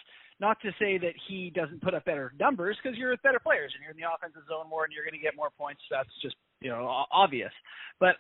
[0.43, 3.73] not to say that he doesn't put up better numbers because you're with better players
[3.75, 5.81] and you're in the offensive zone more and you're going to get more points.
[5.91, 7.53] That's just you know obvious.
[8.01, 8.17] But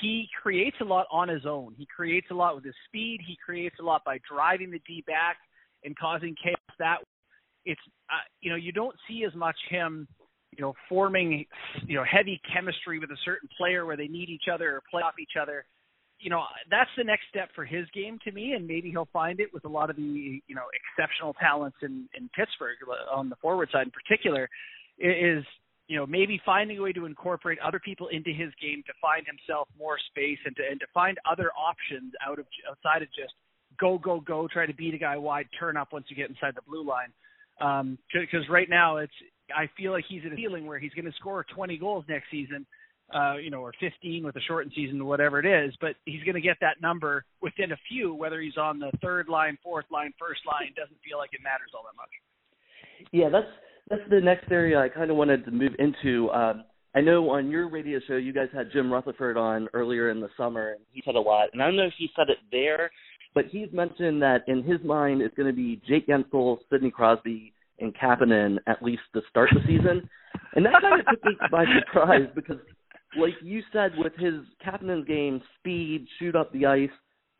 [0.00, 1.74] he creates a lot on his own.
[1.76, 3.20] He creates a lot with his speed.
[3.26, 5.36] He creates a lot by driving the D back
[5.84, 6.56] and causing chaos.
[6.78, 6.98] That
[7.64, 10.06] it's uh, you know you don't see as much him
[10.56, 11.44] you know, forming,
[11.86, 15.02] you know, heavy chemistry with a certain player where they need each other or play
[15.02, 15.64] off each other.
[16.24, 19.40] You know, that's the next step for his game to me, and maybe he'll find
[19.40, 22.78] it with a lot of the, you know, exceptional talents in in Pittsburgh
[23.12, 24.48] on the forward side in particular.
[24.98, 25.44] Is
[25.86, 29.26] you know maybe finding a way to incorporate other people into his game to find
[29.26, 33.34] himself more space and to and to find other options out of outside of just
[33.78, 36.54] go go go try to beat a guy wide turn up once you get inside
[36.54, 37.12] the blue line
[37.60, 39.12] um because right now it's
[39.54, 42.30] I feel like he's in a feeling where he's going to score 20 goals next
[42.30, 42.66] season,
[43.12, 45.74] uh, you know, or 15 with a shortened season, whatever it is.
[45.80, 49.28] But he's going to get that number within a few, whether he's on the third
[49.28, 50.72] line, fourth line, first line.
[50.76, 52.10] Doesn't feel like it matters all that much.
[53.12, 53.46] Yeah, that's
[53.88, 56.30] that's the next area I kind of wanted to move into.
[56.30, 60.20] Um, I know on your radio show you guys had Jim Rutherford on earlier in
[60.20, 61.48] the summer, and he said a lot.
[61.52, 62.90] And I don't know if he said it there,
[63.34, 67.52] but he's mentioned that in his mind it's going to be Jake Guentzel, Sidney Crosby,
[67.80, 70.08] and Kapanen at least to start the season.
[70.54, 72.58] And that kind of took me by surprise because,
[73.16, 74.34] like you said, with his
[74.64, 76.90] Kapanen's game, speed, shoot up the ice,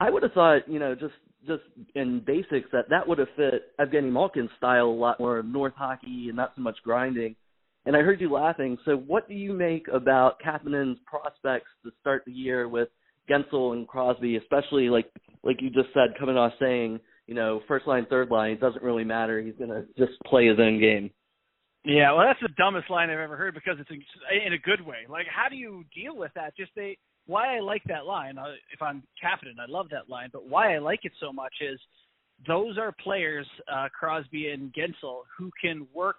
[0.01, 1.15] I would have thought, you know, just
[1.47, 1.63] just
[1.95, 6.27] in basics that that would have fit Evgeny Malkin's style a lot more North hockey
[6.29, 7.37] and not so much grinding.
[7.87, 8.79] And I heard you laughing.
[8.87, 12.89] So, what do you make about Kapanen's prospects to start the year with
[13.29, 15.11] Guentzel and Crosby, especially like
[15.43, 18.83] like you just said, coming off saying you know, first line, third line, it doesn't
[18.83, 19.41] really matter.
[19.41, 21.11] He's to just play his own game.
[21.85, 25.01] Yeah, well, that's the dumbest line I've ever heard because it's in a good way.
[25.09, 26.57] Like, how do you deal with that?
[26.57, 28.39] Just they, why I like that line.
[28.39, 30.31] Uh, if I'm Kapanen, I love that line.
[30.33, 31.79] But why I like it so much is
[32.47, 36.17] those are players, uh, Crosby and Guentzel, who can work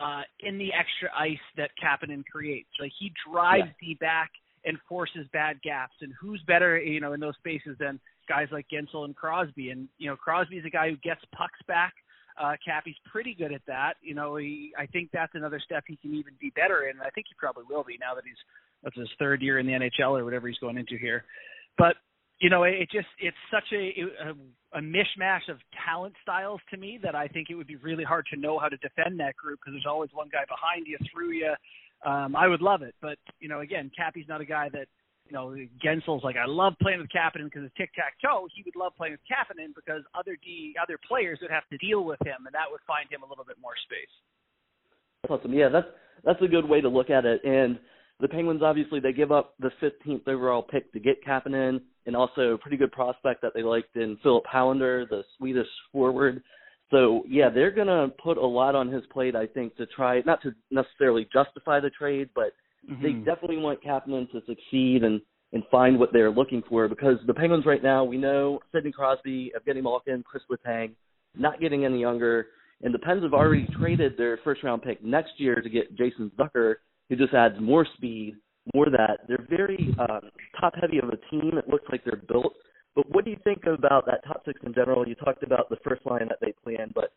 [0.00, 2.70] uh, in the extra ice that Kapanen creates.
[2.80, 3.88] Like he drives yeah.
[3.88, 4.30] the back
[4.64, 5.94] and forces bad gaps.
[6.00, 9.70] And who's better, you know, in those spaces than guys like Guentzel and Crosby.
[9.70, 11.92] And you know, Crosby's a guy who gets pucks back.
[12.38, 13.94] Uh, Cappy's pretty good at that.
[14.02, 17.00] You know, he, I think that's another step he can even be better in.
[17.00, 18.36] I think he probably will be now that he's
[18.82, 21.24] that's his third year in the NHL or whatever he's going into here.
[21.78, 21.96] But
[22.40, 26.98] you know, it just it's such a, a a mishmash of talent styles to me
[27.02, 29.60] that I think it would be really hard to know how to defend that group
[29.60, 31.54] because there's always one guy behind you, through you.
[32.04, 34.86] Um, I would love it, but you know, again, Cappy's not a guy that
[35.28, 35.54] you know,
[35.84, 38.46] Guentzel's like, I love playing with Kapanen because it's tic tac toe.
[38.54, 42.04] He would love playing with Kapanen because other D other players would have to deal
[42.04, 44.12] with him, and that would find him a little bit more space.
[45.28, 45.52] Awesome.
[45.52, 45.88] Yeah, that's
[46.24, 47.44] that's a good way to look at it.
[47.44, 47.78] And
[48.20, 52.54] the Penguins obviously they give up the 15th overall pick to get Kapanen, and also
[52.54, 56.42] a pretty good prospect that they liked in Filip Hallander, the Swedish forward.
[56.90, 60.40] So yeah, they're gonna put a lot on his plate, I think, to try not
[60.42, 62.52] to necessarily justify the trade, but
[62.90, 63.02] Mm-hmm.
[63.02, 65.20] They definitely want Kapanen to succeed and
[65.52, 69.52] and find what they're looking for because the Penguins right now we know Sidney Crosby,
[69.56, 70.90] Evgeny Malkin, Chris Letang,
[71.36, 72.48] not getting any younger,
[72.82, 76.30] and the Pens have already traded their first round pick next year to get Jason
[76.38, 76.76] Zucker,
[77.08, 78.36] who just adds more speed,
[78.74, 79.20] more that.
[79.28, 80.30] They're very um,
[80.60, 81.56] top heavy of a team.
[81.56, 82.54] It looks like they're built.
[82.94, 85.06] But what do you think about that top six in general?
[85.06, 87.12] You talked about the first line that they planned, but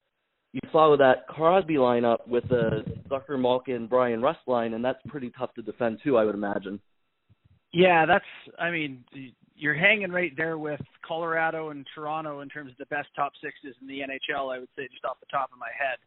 [0.72, 5.54] follow that Crosby lineup with the Zucker, Malkin, Bryan Rust line, and that's pretty tough
[5.56, 6.80] to defend too, I would imagine.
[7.72, 8.26] Yeah, that's.
[8.58, 9.04] I mean,
[9.56, 13.76] you're hanging right there with Colorado and Toronto in terms of the best top sixes
[13.82, 14.54] in the NHL.
[14.54, 15.98] I would say just off the top of my head.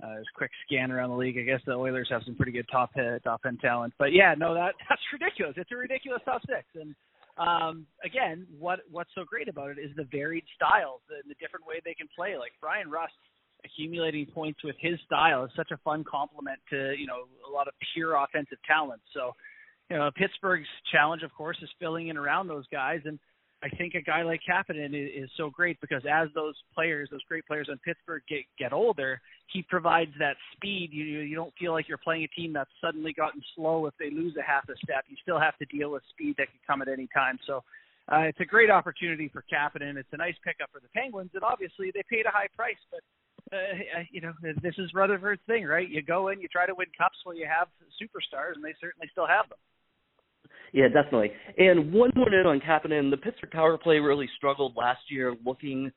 [0.00, 1.36] Uh, a quick scan around the league.
[1.38, 3.94] I guess the Oilers have some pretty good top head, top end talent.
[3.98, 5.54] But yeah, no, that that's ridiculous.
[5.56, 6.66] It's a ridiculous top six.
[6.74, 6.94] And
[7.38, 11.66] um, again, what what's so great about it is the varied styles and the different
[11.66, 12.36] way they can play.
[12.36, 13.18] Like Bryan Rust
[13.64, 17.68] accumulating points with his style is such a fun complement to you know a lot
[17.68, 19.00] of pure offensive talent.
[19.14, 19.32] So,
[19.90, 23.18] you know, Pittsburgh's challenge, of course, is filling in around those guys, and
[23.62, 27.24] I think a guy like Kapanen is, is so great because as those players, those
[27.28, 29.20] great players on Pittsburgh get get older,
[29.52, 30.90] he provides that speed.
[30.92, 34.10] You you don't feel like you're playing a team that's suddenly gotten slow if they
[34.10, 35.04] lose a half a step.
[35.08, 37.38] You still have to deal with speed that can come at any time.
[37.46, 37.64] So.
[38.10, 39.98] Uh, it's a great opportunity for Kapanen.
[39.98, 43.00] It's a nice pickup for the Penguins, and obviously they paid a high price, but
[43.52, 45.88] uh, you know, this is Rutherford's thing, right?
[45.88, 47.68] You go in, you try to win cups while you have
[48.00, 49.58] superstars, and they certainly still have them.
[50.72, 51.30] Yeah, definitely.
[51.56, 55.90] And one more note on Kapanen, the Pittsburgh power play really struggled last year looking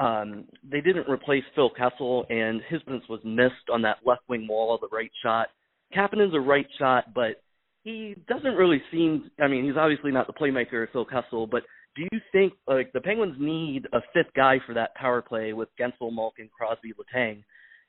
[0.00, 4.74] um they didn't replace Phil Kessel and his was missed on that left wing wall
[4.74, 5.48] of the right shot.
[5.96, 7.42] Kapanen's a right shot, but
[7.82, 11.62] he doesn't really seem I mean, he's obviously not the playmaker of Phil Kessel, but
[11.98, 15.68] do you think like the Penguins need a fifth guy for that power play with
[15.78, 17.42] Guentzel, Malkin, Crosby, Letang?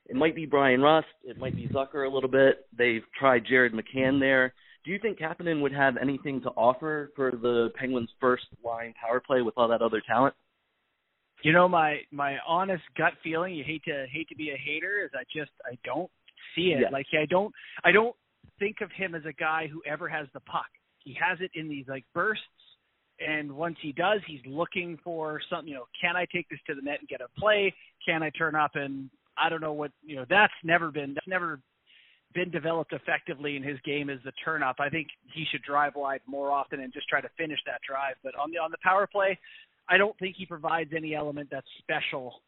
[0.06, 1.06] It might be Bryan Rust.
[1.22, 2.66] It might be Zucker a little bit.
[2.76, 4.52] They've tried Jared McCann there.
[4.84, 9.22] Do you think Kapanen would have anything to offer for the Penguins' first line power
[9.24, 10.34] play with all that other talent?
[11.44, 13.54] You know, my my honest gut feeling.
[13.54, 16.10] You hate to hate to be a hater, is I just I don't
[16.56, 16.80] see it.
[16.82, 16.88] Yeah.
[16.90, 17.54] Like I don't
[17.84, 18.16] I don't
[18.58, 20.66] think of him as a guy who ever has the puck.
[21.04, 22.42] He has it in these like bursts
[23.20, 26.74] and once he does, he's looking for something, you know, can I take this to
[26.74, 27.74] the net and get a play?
[28.04, 31.28] Can I turn up and I don't know what, you know, that's never been that's
[31.28, 31.60] never
[32.32, 34.76] been developed effectively in his game is the turn up.
[34.78, 38.14] I think he should drive wide more often and just try to finish that drive.
[38.22, 39.38] But on the on the power play,
[39.88, 42.42] I don't think he provides any element that's special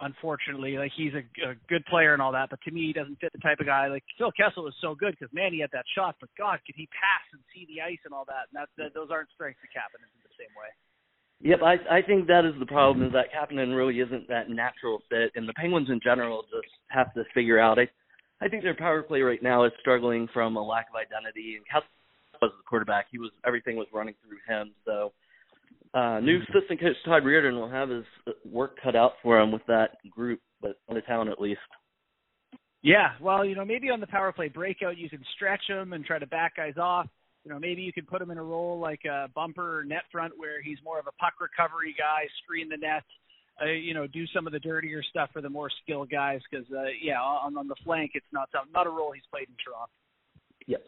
[0.00, 0.78] unfortunately.
[0.78, 3.32] Like he's a, a good player and all that, but to me, he doesn't fit
[3.32, 3.88] the type of guy.
[3.88, 6.76] Like Phil Kessel was so good because man, he had that shot, but God, could
[6.76, 8.48] he pass and see the ice and all that?
[8.50, 10.70] And that, that those aren't strengths of Kapanen in the same way.
[11.42, 15.02] Yep, I I think that is the problem is that Kapanen really isn't that natural
[15.10, 17.78] fit, and the Penguins in general just have to figure out.
[17.78, 17.88] I
[18.40, 21.56] I think their power play right now is struggling from a lack of identity.
[21.56, 21.90] And Kessel
[22.40, 24.72] was the quarterback; he was everything was running through him.
[24.84, 25.12] So
[25.94, 28.04] uh, new assistant coach Todd Reirden will have his
[28.44, 31.60] work cut out for him with that group, but on the town at least.
[32.82, 36.04] Yeah, well, you know, maybe on the power play breakout, you can stretch him and
[36.04, 37.06] try to back guys off.
[37.44, 40.02] You know, maybe you could put him in a role like a bumper or net
[40.10, 43.02] front where he's more of a puck recovery guy, screen the net,
[43.60, 46.40] uh, you know, do some of the dirtier stuff for the more skilled guys.
[46.50, 49.54] Because uh, yeah, on on the flank, it's not not a role he's played in
[49.64, 49.92] Toronto.
[50.66, 50.82] Yep.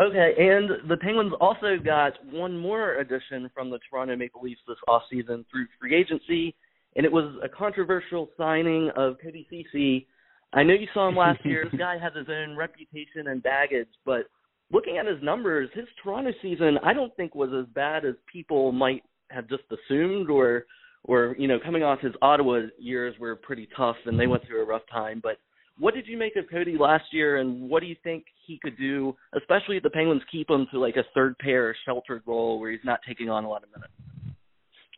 [0.00, 4.78] Okay, and the Penguins also got one more addition from the Toronto Maple Leafs this
[4.88, 6.54] offseason through free agency,
[6.96, 10.06] and it was a controversial signing of Cody Ceci.
[10.54, 11.66] I know you saw him last year.
[11.70, 14.22] This guy has his own reputation and baggage, but
[14.72, 18.72] looking at his numbers, his Toronto season I don't think was as bad as people
[18.72, 20.64] might have just assumed or
[21.04, 24.62] or you know, coming off his Ottawa years were pretty tough and they went through
[24.62, 25.36] a rough time, but
[25.78, 28.76] what did you make of Cody last year, and what do you think he could
[28.76, 32.70] do, especially if the Penguins keep him to like a third pair sheltered role where
[32.70, 33.92] he's not taking on a lot of minutes?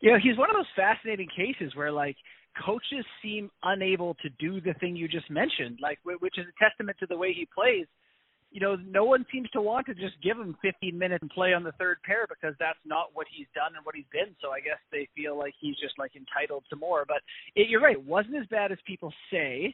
[0.01, 2.17] Yeah, he's one of those fascinating cases where like
[2.65, 6.97] coaches seem unable to do the thing you just mentioned, like which is a testament
[6.99, 7.87] to the way he plays.
[8.51, 11.53] You know, no one seems to want to just give him 15 minutes and play
[11.53, 14.35] on the third pair because that's not what he's done and what he's been.
[14.41, 17.03] So I guess they feel like he's just like entitled to more.
[17.07, 19.73] But it, you're right, it wasn't as bad as people say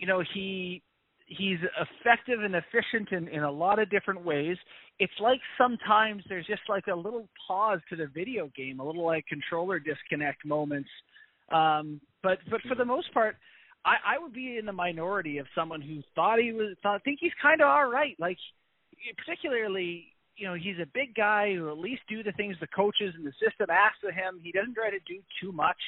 [0.00, 0.82] you know he
[1.26, 4.56] he's effective and efficient in, in a lot of different ways.
[4.98, 9.04] It's like sometimes there's just like a little pause to the video game, a little
[9.04, 10.88] like controller disconnect moments.
[11.52, 13.36] Um, but but for the most part,
[13.84, 17.18] I, I would be in the minority of someone who thought he was thought think
[17.20, 18.16] he's kind of all right.
[18.18, 18.38] Like
[19.24, 23.14] particularly, you know, he's a big guy who at least do the things the coaches
[23.16, 24.40] and the system ask of him.
[24.42, 25.78] He doesn't try to do too much.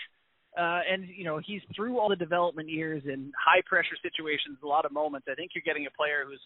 [0.59, 4.67] Uh, and you know he's through all the development years in high pressure situations, a
[4.67, 5.29] lot of moments.
[5.31, 6.41] I think you're getting a player who's,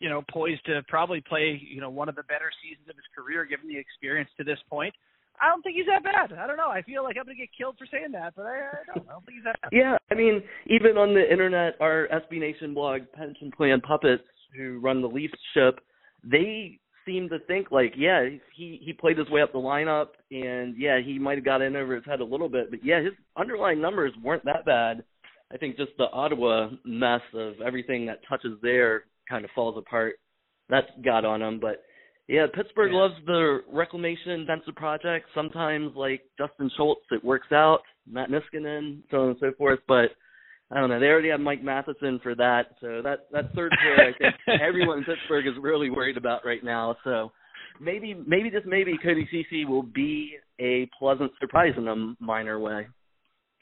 [0.00, 3.04] you know, poised to probably play, you know, one of the better seasons of his
[3.14, 4.94] career given the experience to this point.
[5.40, 6.32] I don't think he's that bad.
[6.38, 6.68] I don't know.
[6.68, 9.08] I feel like I'm gonna get killed for saying that, but I, I don't.
[9.08, 9.70] I don't think he's that bad.
[9.72, 14.24] Yeah, I mean, even on the internet, our SB Nation blog, Pension Plan Puppets,
[14.56, 15.80] who run the Leafs ship,
[16.24, 20.76] they seem to think like, yeah, he he played his way up the lineup, and
[20.76, 23.12] yeah, he might have got in over his head a little bit, but yeah, his
[23.36, 25.04] underlying numbers weren't that bad.
[25.52, 30.14] I think just the Ottawa mess of everything that touches there kind of falls apart.
[30.68, 31.82] That's got on him, but
[32.28, 32.98] yeah, Pittsburgh Yeah.
[33.00, 35.28] loves the reclamation Densa project.
[35.34, 37.82] Sometimes, like Justin Schultz, it works out.
[38.10, 39.80] Matt Niskanen, so on and so forth.
[39.86, 40.14] But
[40.72, 40.98] I don't know.
[40.98, 44.98] They already have Mike Matheson for that, so that that third pair, I think everyone
[44.98, 46.96] in Pittsburgh is really worried about right now.
[47.04, 47.30] So
[47.78, 52.86] maybe, maybe just maybe Cody Ceci will be a pleasant surprise in a minor way.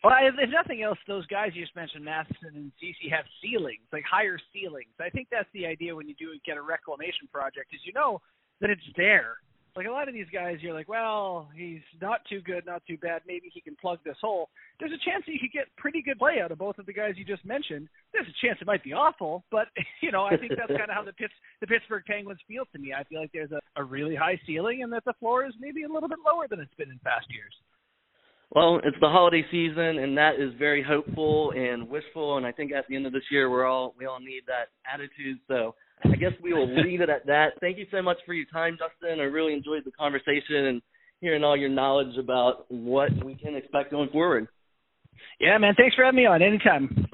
[0.05, 3.83] Well, if if nothing else, those guys you just mentioned, Matheson and Ceci, have ceilings,
[3.93, 4.95] like higher ceilings.
[5.01, 8.21] I think that's the idea when you do get a reclamation project, is you know
[8.61, 9.39] that it's there.
[9.77, 12.97] Like a lot of these guys, you're like, well, he's not too good, not too
[12.99, 13.23] bad.
[13.27, 14.49] Maybe he can plug this hole.
[14.79, 16.93] There's a chance that you could get pretty good play out of both of the
[16.93, 17.89] guys you just mentioned.
[18.13, 19.69] There's a chance it might be awful, but
[20.03, 22.79] you know, I think that's kind of how the Pitts, the Pittsburgh Penguins feel to
[22.79, 22.93] me.
[22.93, 25.85] I feel like there's a, a really high ceiling, and that the floor is maybe
[25.85, 27.55] a little bit lower than it's been in past years.
[28.53, 32.37] Well, it's the holiday season, and that is very hopeful and wishful.
[32.37, 34.75] And I think at the end of this year, we're all we all need that
[34.93, 35.39] attitude.
[35.47, 37.53] So I guess we will leave it at that.
[37.61, 39.21] Thank you so much for your time, Justin.
[39.21, 40.83] I really enjoyed the conversation and
[41.21, 44.49] hearing all your knowledge about what we can expect going forward.
[45.39, 45.75] Yeah, man.
[45.77, 46.43] Thanks for having me on.
[46.43, 47.07] Anytime.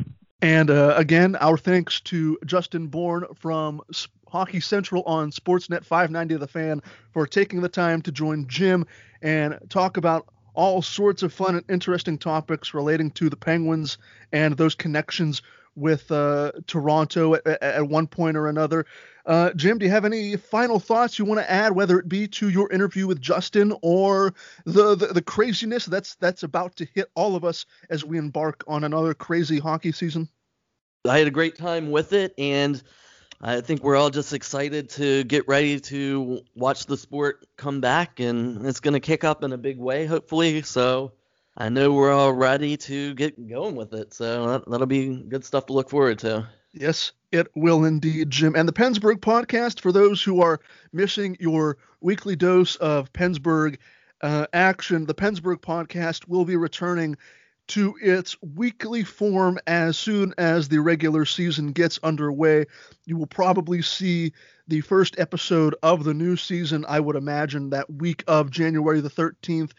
[0.42, 3.80] And uh, again, our thanks to Justin Bourne from
[4.28, 6.82] Hockey Central on Sportsnet 590 The Fan
[7.12, 8.86] for taking the time to join Jim
[9.22, 13.98] and talk about all sorts of fun and interesting topics relating to the Penguins
[14.32, 15.42] and those connections
[15.76, 18.86] with uh, Toronto at, at- one point or another.
[19.26, 22.26] Uh, Jim, do you have any final thoughts you want to add, whether it be
[22.28, 24.34] to your interview with Justin or
[24.64, 28.64] the, the, the craziness that's that's about to hit all of us as we embark
[28.66, 30.28] on another crazy hockey season?
[31.08, 32.82] I had a great time with it, and
[33.40, 38.18] I think we're all just excited to get ready to watch the sport come back,
[38.18, 40.62] and it's going to kick up in a big way, hopefully.
[40.62, 41.12] So
[41.56, 44.14] I know we're all ready to get going with it.
[44.14, 46.48] So that, that'll be good stuff to look forward to.
[46.72, 48.54] Yes, it will indeed, Jim.
[48.56, 50.60] And the Pensburgh podcast, for those who are
[50.92, 53.78] missing your weekly dose of Pensburgh
[54.22, 57.16] uh, action, the Pensburgh podcast will be returning
[57.68, 62.66] to its weekly form as soon as the regular season gets underway.
[63.06, 64.32] You will probably see
[64.68, 69.10] the first episode of the new season, I would imagine, that week of January the
[69.10, 69.72] 13th.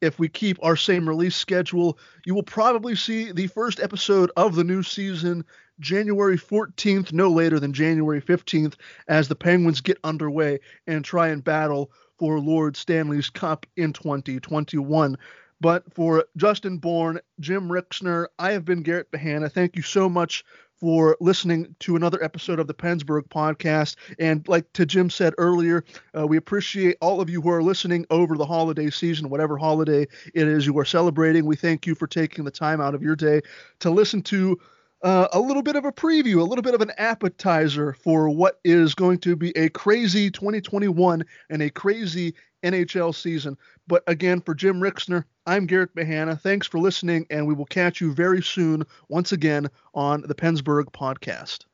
[0.00, 4.54] If we keep our same release schedule, you will probably see the first episode of
[4.54, 5.44] the new season
[5.80, 8.74] January 14th, no later than January 15th,
[9.08, 15.16] as the Penguins get underway and try and battle for Lord Stanley's Cup in 2021.
[15.60, 19.50] But for Justin Bourne, Jim Rixner, I have been Garrett Bahana.
[19.50, 20.44] Thank you so much
[20.76, 23.96] for listening to another episode of the Pensburgh podcast.
[24.18, 25.84] And like to Jim said earlier,
[26.14, 30.06] uh, we appreciate all of you who are listening over the holiday season, whatever holiday
[30.34, 31.46] it is you are celebrating.
[31.46, 33.40] We thank you for taking the time out of your day
[33.80, 34.58] to listen to
[35.02, 38.58] uh, a little bit of a preview, a little bit of an appetizer for what
[38.64, 42.34] is going to be a crazy 2021 and a crazy
[42.64, 43.56] NHL season.
[43.86, 46.40] But again, for Jim Rixner, I'm Garrett Bahana.
[46.40, 50.90] Thanks for listening, and we will catch you very soon once again on the Pensburgh
[50.92, 51.66] podcast.